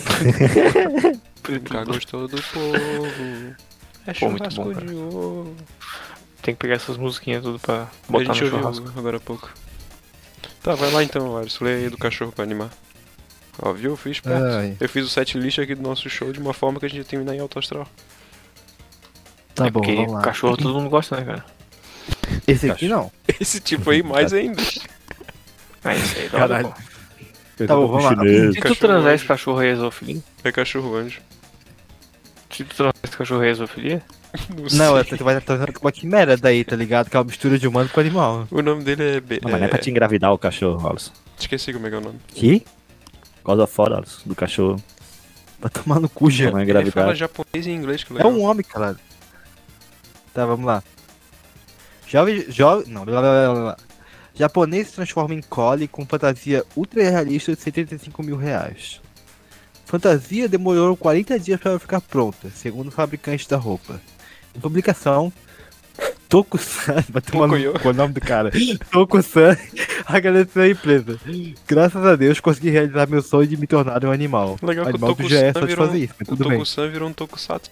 Nunca 1.48 1.84
gostou 1.84 2.28
do 2.28 2.42
povo. 2.42 3.54
É 4.06 4.12
Pô, 4.14 4.30
muito 4.30 4.54
bom, 4.54 4.72
cara. 4.74 4.86
de 4.86 4.94
ouro. 4.94 5.56
Tem 6.42 6.54
que 6.54 6.60
pegar 6.60 6.74
essas 6.74 6.96
musiquinhas 6.96 7.42
tudo 7.42 7.58
pra 7.58 7.88
A 8.08 8.12
botar 8.12 8.28
no 8.28 8.34
gente 8.34 8.44
ouviu 8.44 8.58
churrasco. 8.60 8.98
agora 8.98 9.16
há 9.16 9.20
pouco. 9.20 9.50
Tá, 10.62 10.74
vai 10.74 10.90
lá 10.90 11.02
então, 11.02 11.36
Alisson. 11.36 11.64
Lê 11.64 11.74
aí 11.76 11.88
do 11.90 11.98
cachorro 11.98 12.32
pra 12.32 12.44
animar. 12.44 12.70
Ó, 13.60 13.72
viu? 13.72 13.92
Eu 13.92 13.96
fiz 13.96 14.20
perto. 14.20 14.44
Ai. 14.44 14.76
Eu 14.78 14.88
fiz 14.88 15.04
o 15.04 15.08
set 15.08 15.36
list 15.38 15.58
aqui 15.58 15.74
do 15.74 15.82
nosso 15.82 16.08
show 16.08 16.32
de 16.32 16.40
uma 16.40 16.52
forma 16.54 16.78
que 16.78 16.86
a 16.86 16.88
gente 16.88 16.98
ia 16.98 17.04
terminar 17.04 17.34
em 17.34 17.40
alto 17.40 17.58
astral. 17.58 17.86
Tá 19.54 19.66
é 19.66 19.70
bom, 19.70 19.80
porque 19.80 19.94
vamos 19.96 20.12
lá. 20.12 20.22
cachorro 20.22 20.56
todo 20.56 20.74
mundo 20.74 20.88
gosta, 20.90 21.16
né, 21.16 21.24
cara? 21.24 21.44
Esse 22.46 22.70
aqui 22.70 22.88
não. 22.88 23.10
Esse 23.40 23.60
tipo 23.60 23.90
aí, 23.90 24.02
mais 24.02 24.32
ainda. 24.32 24.62
Ah, 25.84 25.94
isso 25.94 26.18
aí, 26.18 26.28
Caralho. 26.28 26.68
pô. 26.68 27.66
Tá 27.66 27.74
bom, 27.74 27.86
vamos 27.88 28.04
lá. 28.04 28.10
Chinês. 28.10 28.54
Se 28.54 28.60
tu 28.60 28.76
transar 28.76 29.14
esse 29.14 29.24
cachorro 29.24 29.58
aí 29.58 29.68
é 29.68 29.74
zoofilia? 29.74 30.22
É 30.44 30.52
cachorro 30.52 30.94
anjo. 30.96 31.20
Se 32.50 32.64
tu 32.64 32.74
transar 32.74 32.94
esse 33.02 33.16
cachorro 33.16 33.40
aí 33.42 33.50
é 33.50 33.54
zoofilia? 33.54 34.02
Não, 34.72 35.02
sei. 35.02 35.14
é, 35.14 35.16
tu 35.16 35.24
vai 35.24 35.40
trazer 35.40 35.72
uma 35.80 35.90
quimera 35.92 36.36
daí, 36.36 36.64
tá 36.64 36.76
ligado? 36.76 37.08
Que 37.08 37.16
é 37.16 37.20
uma 37.20 37.24
mistura 37.24 37.58
de 37.58 37.66
humano 37.66 37.88
com 37.88 38.00
animal. 38.00 38.46
O 38.50 38.62
nome 38.62 38.84
dele 38.84 39.16
é. 39.16 39.20
Be... 39.20 39.40
Não, 39.42 39.50
mas 39.50 39.60
não 39.60 39.66
é 39.66 39.70
pra 39.70 39.78
te 39.78 39.90
engravidar 39.90 40.32
o 40.32 40.38
cachorro, 40.38 40.88
Alisson. 40.88 41.12
Esqueci 41.38 41.72
como 41.72 41.86
é 41.86 41.90
que 41.90 41.96
é 41.96 41.98
o 41.98 42.02
nome. 42.02 42.18
Que? 42.28 42.64
Causa 43.44 43.66
fora, 43.66 43.96
Alisson, 43.96 44.20
do 44.26 44.34
cachorro. 44.34 44.82
Vai 45.58 45.70
tomar 45.70 45.98
no 45.98 46.08
cu. 46.08 46.28
Não 46.28 46.58
é 46.58 46.62
Ele 46.62 46.90
fala 46.90 47.14
japonês 47.14 47.66
e 47.66 47.70
inglês, 47.70 48.04
que 48.04 48.12
É 48.12 48.16
legal. 48.16 48.30
um 48.30 48.42
homem, 48.42 48.62
caralho. 48.64 48.98
Tá, 50.32 50.46
vamos 50.46 50.66
lá. 50.66 50.82
Jovem. 52.08 52.44
Jovem. 52.50 52.92
Não, 52.92 53.04
blá, 53.04 53.20
blá, 53.20 53.52
blá, 53.52 53.62
blá. 53.62 53.76
Japonês 54.34 54.88
se 54.88 54.94
transforma 54.94 55.34
em 55.34 55.42
Collie 55.42 55.88
com 55.88 56.06
fantasia 56.06 56.64
ultra 56.76 57.02
realista 57.02 57.54
de 57.54 57.60
75 57.60 58.22
mil 58.22 58.36
reais. 58.36 59.00
Fantasia 59.84 60.48
demorou 60.48 60.96
40 60.96 61.40
dias 61.40 61.60
para 61.60 61.78
ficar 61.78 62.00
pronta, 62.00 62.48
segundo 62.50 62.88
o 62.88 62.92
fabricante 62.92 63.48
da 63.48 63.56
roupa. 63.56 64.00
Em 64.54 64.60
publicação, 64.60 65.32
Tokusan, 66.28 67.02
cu, 67.82 67.88
o 67.88 67.92
nome 67.92 68.12
do 68.12 68.20
cara. 68.20 68.52
Tokusan 68.92 69.56
agradeceu 70.06 70.62
a 70.62 70.68
empresa. 70.68 71.18
Graças 71.66 72.04
a 72.04 72.14
Deus 72.14 72.38
consegui 72.38 72.70
realizar 72.70 73.08
meu 73.08 73.22
sonho 73.22 73.48
de 73.48 73.56
me 73.56 73.66
tornar 73.66 74.04
um 74.04 74.12
animal. 74.12 74.56
Legal 74.62 74.84
que 74.84 74.92
o 74.92 74.94
animal 74.94 75.28
já 75.28 75.38
é 75.38 75.52
Tokusan 75.52 75.66
virou, 75.66 75.86
fazer 75.86 75.98
isso, 75.98 76.14
o. 76.28 76.36
Tokusan 76.36 76.88
virou 76.90 77.08
um 77.08 77.12
Tokusatsu. 77.12 77.70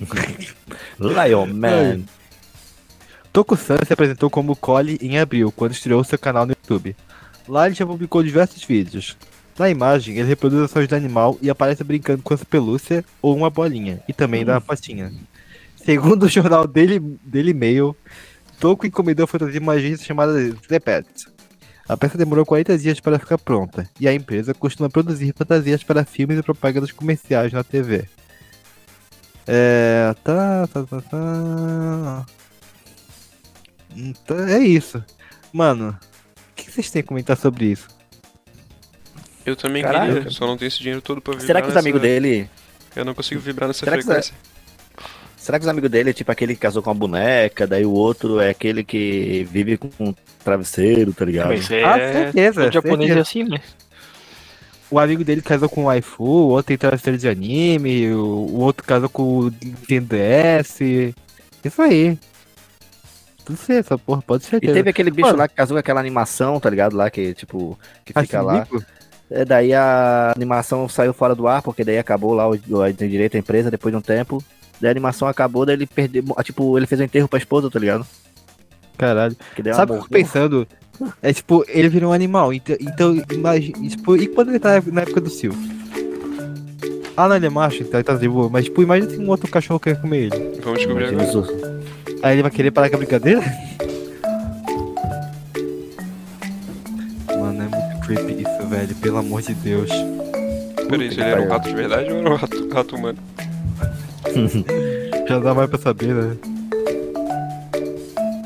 Lion 0.98 1.46
Man. 1.46 2.02
Tokusan 3.32 3.78
se 3.86 3.92
apresentou 3.92 4.30
como 4.30 4.56
Collie 4.56 4.98
em 5.00 5.18
abril, 5.18 5.52
quando 5.52 5.72
estreou 5.72 6.02
seu 6.02 6.18
canal 6.18 6.46
no 6.46 6.52
YouTube. 6.52 6.96
Lá 7.46 7.66
ele 7.66 7.74
já 7.74 7.86
publicou 7.86 8.22
diversos 8.22 8.64
vídeos. 8.64 9.16
Na 9.58 9.68
imagem, 9.68 10.16
ele 10.16 10.28
reproduz 10.28 10.62
ações 10.62 10.86
do 10.86 10.94
animal 10.94 11.36
e 11.42 11.50
aparece 11.50 11.82
brincando 11.82 12.22
com 12.22 12.32
essa 12.32 12.44
pelúcia 12.44 13.04
ou 13.20 13.36
uma 13.36 13.50
bolinha, 13.50 14.00
e 14.08 14.12
também 14.12 14.44
da 14.44 14.60
patinha. 14.60 15.12
Segundo 15.76 16.24
o 16.24 16.28
jornal 16.28 16.66
Daily, 16.66 17.00
Daily 17.24 17.54
Mail, 17.54 17.96
Toco 18.60 18.86
encomendou 18.86 19.24
a 19.24 19.26
fantasia 19.26 19.54
de 19.54 19.58
uma 19.58 19.72
agência 19.72 20.06
chamada 20.06 20.32
The 20.68 20.78
Pet. 20.78 21.08
A 21.88 21.96
peça 21.96 22.18
demorou 22.18 22.44
40 22.44 22.76
dias 22.76 23.00
para 23.00 23.18
ficar 23.18 23.38
pronta, 23.38 23.88
e 23.98 24.06
a 24.06 24.12
empresa 24.12 24.52
costuma 24.54 24.90
produzir 24.90 25.34
fantasias 25.36 25.82
para 25.82 26.04
filmes 26.04 26.38
e 26.38 26.42
propagandas 26.42 26.92
comerciais 26.92 27.52
na 27.52 27.64
TV. 27.64 28.04
É. 29.48 30.14
Tá, 30.22 30.66
tá, 30.66 30.82
tá, 30.84 31.00
tá. 31.00 32.26
Então, 33.96 34.38
é 34.48 34.58
isso. 34.58 35.02
Mano, 35.52 35.98
o 35.98 36.54
que 36.54 36.70
vocês 36.70 36.90
têm 36.90 37.00
a 37.00 37.04
comentar 37.04 37.36
sobre 37.36 37.66
isso? 37.66 37.88
Eu 39.46 39.56
também 39.56 39.82
Caralho, 39.82 40.06
queria, 40.08 40.22
cara. 40.24 40.30
só 40.34 40.46
não 40.46 40.56
tenho 40.58 40.68
esse 40.68 40.78
dinheiro 40.78 41.00
todo 41.00 41.20
pra 41.22 41.32
vibrar 41.32 41.46
Será 41.46 41.60
que 41.62 41.68
os 41.68 41.74
nessa- 41.74 41.80
amigos 41.84 42.00
dele. 42.02 42.50
Eu 42.94 43.04
não 43.04 43.14
consigo 43.14 43.40
vibrar 43.40 43.66
nessa 43.68 43.80
Será 43.84 43.96
que 43.96 44.02
frequência. 44.04 44.34
Será 45.36 45.58
que 45.58 45.62
os 45.64 45.68
amigos 45.68 45.88
dele 45.90 46.10
é 46.10 46.12
tipo 46.12 46.30
aquele 46.30 46.54
que 46.54 46.60
casou 46.60 46.82
com 46.82 46.90
uma 46.90 46.94
boneca, 46.96 47.66
daí 47.66 47.86
o 47.86 47.92
outro 47.92 48.38
é 48.40 48.50
aquele 48.50 48.84
que 48.84 49.44
vive 49.50 49.78
com 49.78 49.88
um 49.98 50.14
travesseiro, 50.44 51.12
tá 51.14 51.24
ligado? 51.24 51.48
Mas 51.48 51.70
é. 51.70 51.82
Ah, 51.84 51.94
certeza, 51.96 52.62
todo 52.64 52.72
japonês 52.74 53.08
certeza. 53.14 53.18
é 53.18 53.22
assim, 53.22 53.44
né? 53.44 53.60
O 54.90 54.98
amigo 54.98 55.22
dele 55.22 55.42
casou 55.42 55.68
com 55.68 55.82
o 55.82 55.84
waifu, 55.84 56.24
o 56.24 56.48
outro 56.48 56.68
tem 56.68 56.78
travesseiro 56.78 57.18
de 57.18 57.28
anime, 57.28 58.10
o, 58.12 58.20
o 58.20 58.60
outro 58.60 58.84
casou 58.84 59.08
com 59.08 59.22
o 59.22 59.44
Nintendo 59.50 60.16
DS. 60.16 60.80
Isso 61.62 61.82
aí. 61.82 62.18
Tudo 63.44 63.56
certo, 63.58 63.86
essa 63.86 63.98
porra, 63.98 64.22
pode 64.22 64.44
ser. 64.44 64.56
E 64.56 64.72
teve 64.72 64.90
aquele 64.90 65.10
bicho 65.10 65.28
Mano. 65.28 65.38
lá 65.38 65.48
que 65.48 65.54
casou 65.54 65.74
com 65.74 65.80
aquela 65.80 66.00
animação, 66.00 66.58
tá 66.60 66.68
ligado? 66.70 66.96
Lá 66.96 67.10
que, 67.10 67.34
tipo, 67.34 67.78
que 68.04 68.12
fica 68.18 68.42
lá. 68.42 68.66
É, 69.30 69.44
daí 69.44 69.74
a 69.74 70.32
animação 70.34 70.88
saiu 70.88 71.12
fora 71.12 71.34
do 71.34 71.46
ar, 71.46 71.62
porque 71.62 71.84
daí 71.84 71.98
acabou 71.98 72.32
lá 72.32 72.48
o, 72.48 72.52
o 72.52 72.92
direito 72.92 73.36
à 73.36 73.38
empresa 73.38 73.70
depois 73.70 73.92
de 73.92 73.98
um 73.98 74.02
tempo. 74.02 74.42
Daí 74.80 74.88
a 74.88 74.90
animação 74.90 75.28
acabou, 75.28 75.66
daí 75.66 75.76
ele 75.76 75.86
perdeu. 75.86 76.24
Tipo, 76.42 76.78
ele 76.78 76.86
fez 76.86 77.00
um 77.00 77.04
enterro 77.04 77.28
pra 77.28 77.38
esposa, 77.38 77.70
tá 77.70 77.78
ligado? 77.78 78.06
Caralho. 78.96 79.36
Sabe 79.54 79.62
o 79.62 79.64
que 79.64 79.80
eu 79.80 79.86
morreu. 79.96 80.08
pensando? 80.10 80.68
É 81.22 81.32
tipo, 81.32 81.64
ele 81.68 81.88
virou 81.88 82.10
um 82.10 82.12
animal. 82.12 82.52
Então, 82.52 82.76
então 82.80 83.22
imagina. 83.32 83.88
Tipo, 83.88 84.16
e 84.16 84.26
quando 84.26 84.50
ele 84.50 84.58
tá 84.58 84.82
na 84.86 85.02
época 85.02 85.20
do 85.20 85.30
Sil? 85.30 85.52
Ah, 87.16 87.28
não, 87.28 87.36
ele 87.36 87.46
é 87.46 87.50
macho, 87.50 87.82
então 87.82 87.98
ele 87.98 88.04
tá 88.04 88.14
de 88.14 88.28
boa. 88.28 88.48
Mas, 88.48 88.66
tipo, 88.66 88.82
imagina 88.82 89.10
se 89.10 89.18
um 89.18 89.28
outro 89.28 89.50
cachorro 89.50 89.80
quer 89.80 90.00
comer 90.00 90.30
ele. 90.32 90.60
Vamos 90.62 90.78
descobrir 90.78 91.06
agora. 91.06 91.26
Aí 92.22 92.34
ele 92.34 92.42
vai 92.42 92.50
querer 92.50 92.70
parar 92.70 92.88
com 92.90 92.96
a 92.96 92.98
brincadeira? 92.98 93.40
Mano, 97.28 97.62
é 97.62 97.68
muito 97.68 98.06
creepy 98.06 98.42
isso, 98.42 98.68
velho. 98.68 98.94
Pelo 98.96 99.18
amor 99.18 99.42
de 99.42 99.54
Deus. 99.54 99.90
Peraí, 100.88 101.12
se 101.12 101.20
ele 101.20 101.30
era 101.30 101.42
um 101.42 101.48
rato 101.48 101.68
de 101.68 101.74
verdade 101.74 102.10
ou 102.12 102.18
era 102.18 102.30
um 102.30 102.34
rato, 102.36 102.68
rato 102.72 102.96
humano? 102.96 103.18
Já 105.28 105.38
dá 105.38 105.54
mais 105.54 105.68
pra 105.68 105.78
saber, 105.78 106.14
né? 106.14 106.36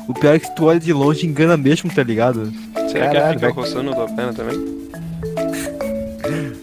O 0.07 0.13
pior 0.13 0.35
é 0.35 0.39
que 0.39 0.45
se 0.47 0.55
tu 0.55 0.65
olha 0.65 0.79
de 0.79 0.93
longe 0.93 1.25
engana 1.25 1.57
mesmo, 1.57 1.89
tá 1.93 2.03
ligado? 2.03 2.51
Será 2.89 3.07
que 3.09 3.15
Caralho, 3.15 3.31
ele 3.31 3.39
fica 3.39 3.39
vai- 3.39 3.51
roçando 3.51 3.91
a 3.91 3.95
tua 3.95 4.07
perna 4.07 4.33
também? 4.33 4.63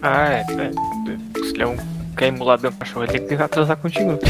Ah, 0.03 0.29
é. 0.31 0.40
é. 0.40 1.44
Se 1.44 1.50
ele 1.53 1.62
é 1.62 1.66
um. 1.66 1.76
Quer 2.16 2.29
emular 2.29 2.59
bem 2.59 2.70
um 2.70 2.74
cachorro, 2.74 3.05
ele 3.05 3.12
tem 3.12 3.20
que 3.20 3.26
tentar 3.29 3.48
transar 3.48 3.76
contigo. 3.76 4.18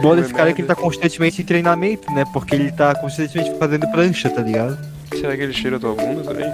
Bom 0.00 0.14
desse 0.16 0.32
cara 0.34 0.50
é 0.50 0.52
que 0.52 0.60
ele 0.60 0.68
tá 0.68 0.74
constantemente 0.76 1.42
em 1.42 1.44
treinamento, 1.44 2.12
né? 2.12 2.24
Porque 2.32 2.54
ele 2.54 2.70
tá 2.70 2.94
constantemente 2.94 3.52
fazendo 3.58 3.88
prancha, 3.90 4.28
tá 4.30 4.40
ligado? 4.42 4.78
Será 5.18 5.36
que 5.36 5.42
ele 5.42 5.52
cheira 5.52 5.78
a 5.78 5.80
tua 5.80 5.94
bunda 5.94 6.22
também? 6.22 6.48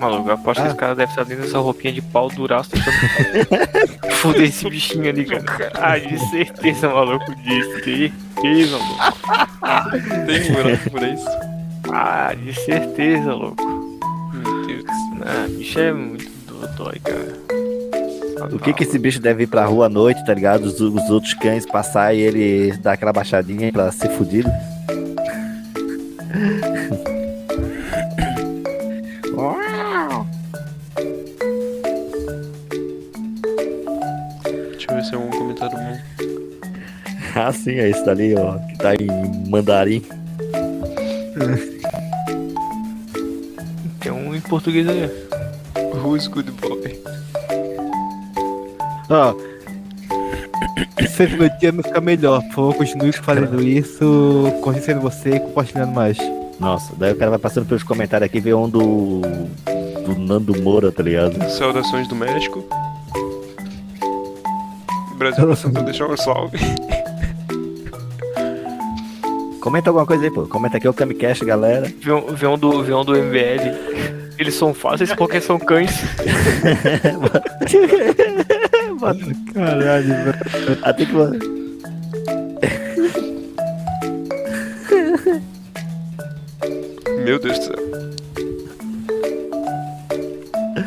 Maluco, 0.00 0.28
eu 0.28 0.34
aposto 0.34 0.60
que 0.60 0.66
Ah. 0.66 0.70
esse 0.70 0.76
cara 0.76 0.94
deve 0.94 1.10
estar 1.10 1.24
dentro 1.24 1.44
dessa 1.44 1.58
roupinha 1.58 1.92
de 1.92 2.00
pau 2.02 2.28
duraço 2.28 2.70
tentando 2.70 4.10
foder 4.16 4.42
esse 4.44 4.68
bichinho 4.70 5.08
ali, 5.08 5.24
cara. 5.24 5.72
Ah, 5.74 5.98
de 5.98 6.18
certeza, 6.30 6.88
maluco, 6.88 7.34
de 7.34 7.62
certeza, 7.82 8.78
maluco. 8.78 10.26
Tem 10.26 10.52
buraco 10.52 10.90
por 10.90 11.02
isso? 11.02 11.28
Ah, 11.92 12.32
de 12.34 12.54
certeza, 12.54 13.34
louco. 13.34 13.62
Meu 14.34 14.66
Deus. 14.66 14.84
Ah, 15.26 15.46
bicho 15.48 15.78
é 15.80 15.92
muito 15.92 16.30
dodói, 16.46 16.98
cara. 17.00 17.48
O 18.52 18.58
que 18.58 18.72
que 18.72 18.84
esse 18.84 18.98
bicho 19.00 19.20
deve 19.20 19.42
ir 19.42 19.46
pra 19.48 19.64
rua 19.64 19.86
à 19.86 19.88
noite, 19.88 20.24
tá 20.24 20.32
ligado? 20.32 20.64
Os, 20.66 20.80
os 20.80 21.10
outros 21.10 21.34
cães 21.34 21.66
passar 21.66 22.14
e 22.14 22.20
ele 22.20 22.72
dar 22.78 22.92
aquela 22.92 23.12
baixadinha 23.12 23.72
pra 23.72 23.90
ser 23.90 24.10
fudido. 24.10 24.48
Ah, 37.48 37.52
sim, 37.52 37.76
é 37.78 37.88
esse 37.88 38.04
dali, 38.04 38.34
ó, 38.34 38.58
que 38.58 38.76
tá 38.76 38.94
em 38.94 39.48
mandarim. 39.48 40.02
Tem 44.00 44.12
um 44.12 44.34
em 44.34 44.40
português 44.42 44.86
aí. 44.86 45.10
Who's 45.94 46.26
good 46.26 46.50
boy? 46.50 47.02
Ó. 49.08 49.34
Se 51.08 51.26
meu 51.26 51.48
dia 51.58 51.72
não 51.72 51.82
ficar 51.82 52.02
melhor, 52.02 52.42
por 52.48 52.54
favor, 52.54 52.74
continue 52.74 53.12
fazendo 53.12 53.62
isso, 53.62 54.52
conhecendo 54.60 55.00
você 55.00 55.36
e 55.36 55.40
compartilhando 55.40 55.94
mais. 55.94 56.18
Nossa, 56.60 56.94
daí 56.98 57.14
o 57.14 57.16
cara 57.16 57.30
vai 57.30 57.38
passando 57.38 57.64
pelos 57.64 57.82
comentários 57.82 58.26
aqui 58.26 58.36
e 58.36 58.42
vê 58.42 58.52
um 58.52 58.68
do. 58.68 59.22
do 60.04 60.18
Nando 60.18 60.60
Moura, 60.60 60.92
tá 60.92 61.02
ligado? 61.02 61.42
Saudações 61.48 62.06
do 62.08 62.14
México. 62.14 62.62
Brasil 65.16 65.48
passando 65.48 65.82
deixar 65.82 66.10
um 66.10 66.16
salve. 66.18 66.58
Comenta 69.68 69.90
alguma 69.90 70.06
coisa 70.06 70.24
aí, 70.24 70.30
pô. 70.30 70.46
Comenta 70.46 70.78
aqui 70.78 70.88
o 70.88 70.94
Camicast, 70.94 71.44
galera. 71.44 71.92
Vê 72.00 72.46
um, 72.46 72.54
um 72.54 72.58
do, 72.58 72.80
um 72.80 73.04
do 73.04 73.12
MBL. 73.12 74.32
Eles 74.38 74.54
são 74.54 74.72
fáceis 74.72 75.12
porque 75.12 75.42
são 75.42 75.58
cães. 75.58 75.90
Caralho, 79.52 80.08
velho. 80.08 80.34
Até 80.82 81.04
que. 81.04 81.12
Meu 87.22 87.38
Deus 87.38 87.58
do 87.58 87.64
céu. 87.66 87.76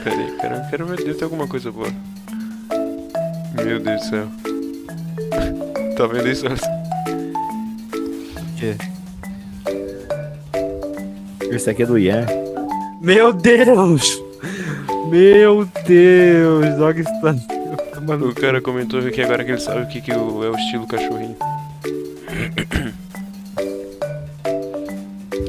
Peraí, 0.03 0.37
quero, 0.41 0.69
quero 0.71 0.85
ver, 0.87 0.97
deve 0.97 1.13
ter 1.13 1.25
alguma 1.25 1.47
coisa 1.47 1.71
boa. 1.71 1.93
Meu 3.63 3.79
Deus 3.79 4.01
do 4.01 4.09
céu. 4.09 4.27
Tá 5.95 6.07
vendo 6.07 6.27
isso? 6.27 6.47
Quê? 8.61 8.75
Esse 11.49 11.71
aqui 11.71 11.83
é 11.83 11.85
do 11.85 11.97
Ian. 11.97 12.25
Meu 13.01 13.33
Deus! 13.33 14.21
Meu 15.09 15.67
Deus! 15.85 16.79
Olha 16.79 17.01
isso 17.01 17.21
tá. 17.21 17.35
Mano, 18.07 18.29
O 18.29 18.35
cara 18.35 18.61
comentou 18.61 18.99
aqui 18.99 19.21
agora 19.21 19.43
que 19.43 19.51
ele 19.51 19.59
sabe 19.59 19.81
o 19.81 19.87
que, 19.87 19.99
que 20.01 20.11
é 20.11 20.17
o 20.17 20.55
estilo 20.55 20.87
cachorrinho. 20.87 21.35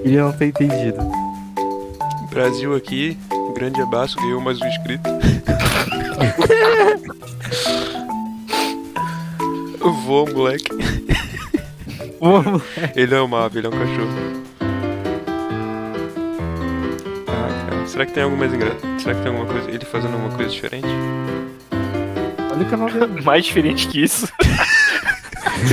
ele 0.05 0.16
não 0.16 0.33
tem 0.33 0.48
entendido. 0.48 0.98
Brasil 2.31 2.75
aqui, 2.75 3.16
grande 3.55 3.81
abraço, 3.83 4.16
ganhou 4.16 4.40
mais 4.40 4.61
um 4.61 4.66
inscrito. 4.66 5.09
Voa, 10.07 10.31
moleque. 10.31 10.82
Ele 12.95 13.15
é 13.15 13.21
uma 13.21 13.45
ave, 13.47 13.59
ele 13.59 13.67
é 13.67 13.71
um 13.71 13.73
cachorro. 13.73 14.43
Ah, 17.27 17.69
cara, 17.71 17.87
será 17.87 18.07
que 18.07 18.13
tem 18.13 18.23
algo 18.23 18.37
mais 18.37 18.53
engraçado? 18.55 19.01
Será 19.01 19.15
que 19.15 19.23
tem 19.23 19.33
alguma 19.33 19.47
coisa? 19.53 19.71
Ele 19.71 19.85
fazendo 19.85 20.15
alguma 20.15 20.31
coisa 20.35 20.51
diferente? 20.51 20.87
Olha 22.53 22.63
o 22.67 22.71
canal 22.71 22.89
dele. 22.91 23.21
Mais 23.23 23.45
diferente 23.45 23.89
que 23.89 24.03
isso. 24.05 24.29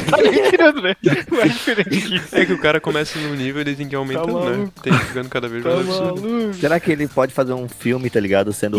tá 0.09 0.17
nem 0.17 0.49
tirando, 0.49 0.81
né? 0.81 0.95
Mais 1.31 1.53
diferente 1.53 1.89
que 2.01 2.15
isso. 2.15 2.35
É 2.35 2.45
que 2.45 2.53
o 2.53 2.57
cara 2.59 2.79
começa 2.81 3.19
num 3.19 3.35
nível 3.35 3.61
e 3.61 3.65
ele 3.69 3.75
tem 3.75 3.87
que 3.87 3.93
ir 3.93 3.97
aumentando, 3.97 4.39
né? 4.39 4.49
maluco. 4.57 4.81
Tem 4.81 4.91
que 4.93 4.99
ir 4.99 5.05
ficando 5.05 5.29
cada 5.29 5.47
vez 5.47 5.63
Tá 5.63 5.69
mais 5.69 5.87
absurdo. 5.87 6.21
maluco. 6.29 6.53
Será 6.55 6.79
que 6.79 6.91
ele 6.91 7.07
pode 7.07 7.33
fazer 7.33 7.53
um 7.53 7.67
filme, 7.69 8.09
tá 8.09 8.19
ligado? 8.19 8.51
Sendo 8.53 8.77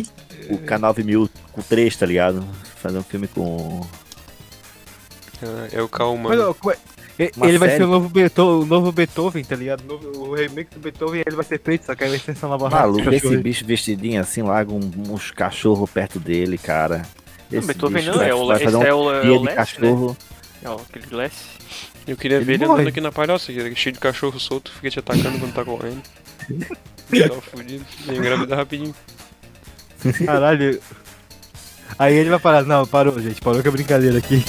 o 0.49 0.59
K9000 0.59 1.29
com 1.53 1.63
3, 1.63 1.97
tá 1.97 2.07
ligado? 2.07 2.45
Fazer 2.83 2.99
um 2.99 3.03
filme 3.05 3.29
com. 3.29 3.87
Ah, 5.43 5.69
É 5.73 5.81
o 5.81 5.89
Calma. 5.89 6.31
Mas, 6.31 6.41
ó, 6.41 6.53
como 6.55 6.73
é- 6.75 6.79
Ele 7.43 7.59
vai 7.59 7.69
série. 7.69 7.79
ser 7.81 7.85
o 7.85 7.91
novo, 7.91 8.09
Beethoven, 8.09 8.63
o 8.63 8.67
novo 8.67 8.93
Beethoven, 8.93 9.45
tá 9.45 9.57
ligado? 9.57 9.83
O, 9.83 9.87
novo- 9.87 10.29
o 10.31 10.35
remake 10.35 10.75
do 10.75 10.81
Beethoven 10.81 11.23
ele 11.27 11.37
vai 11.37 11.45
ser 11.45 11.61
feito, 11.61 11.87
só 11.87 11.95
que 11.95 12.05
aí 12.05 12.11
vai 12.11 12.19
ser 12.19 12.31
essa 12.33 12.47
nova 12.49 12.69
raça. 12.69 12.83
Maluco, 12.87 13.11
esse 13.13 13.23
cachorro. 13.23 13.43
bicho 13.43 13.65
vestidinho 13.67 14.21
assim 14.21 14.43
lá, 14.43 14.65
com 14.65 14.79
uns 15.09 15.31
cachorros 15.31 15.91
perto 15.91 16.19
dele, 16.21 16.57
cara. 16.59 17.03
Esse 17.53 17.67
Beethoven 17.67 17.97
bicho 17.97 18.11
não, 18.13 18.19
vai, 18.19 18.31
é 18.31 18.35
o, 18.35 18.47
vai 18.47 18.59
fazer 18.61 18.77
um 18.77 18.83
é 18.83 18.95
o, 18.95 19.15
é 19.15 19.21
dia 19.23 19.33
o 19.33 19.39
de 19.39 19.45
Leste, 19.45 19.81
né? 19.81 19.89
cachorro. 19.89 20.17
É 20.63 20.71
o, 20.71 20.75
aquele 20.75 21.17
Leste. 21.17 21.47
Eu 22.07 22.17
queria 22.17 22.41
ver 22.41 22.55
ele 22.55 22.65
morre. 22.67 22.81
andando 22.81 22.89
aqui 22.89 23.01
na 23.01 23.13
palhoça, 23.13 23.53
que 23.53 23.61
é 23.61 23.75
cheio 23.75 23.93
de 23.93 24.01
cachorro 24.01 24.39
solto, 24.41 24.73
fica 24.73 24.91
te 24.91 24.99
atacando 24.99 25.39
quando 25.39 25.53
tá 25.53 25.65
correndo. 25.65 26.03
Tava 27.29 27.41
fudido. 27.43 27.85
Ia 28.07 28.15
engravidar 28.17 28.59
rapidinho. 28.59 28.95
Caralho. 30.25 30.81
Aí 31.99 32.15
ele 32.15 32.31
vai 32.31 32.39
parar. 32.39 32.63
Não, 32.65 32.87
parou, 32.87 33.19
gente. 33.21 33.41
Parou 33.41 33.63
com 33.63 33.69
a 33.69 33.73
brincadeira 33.73 34.19
aqui. 34.19 34.45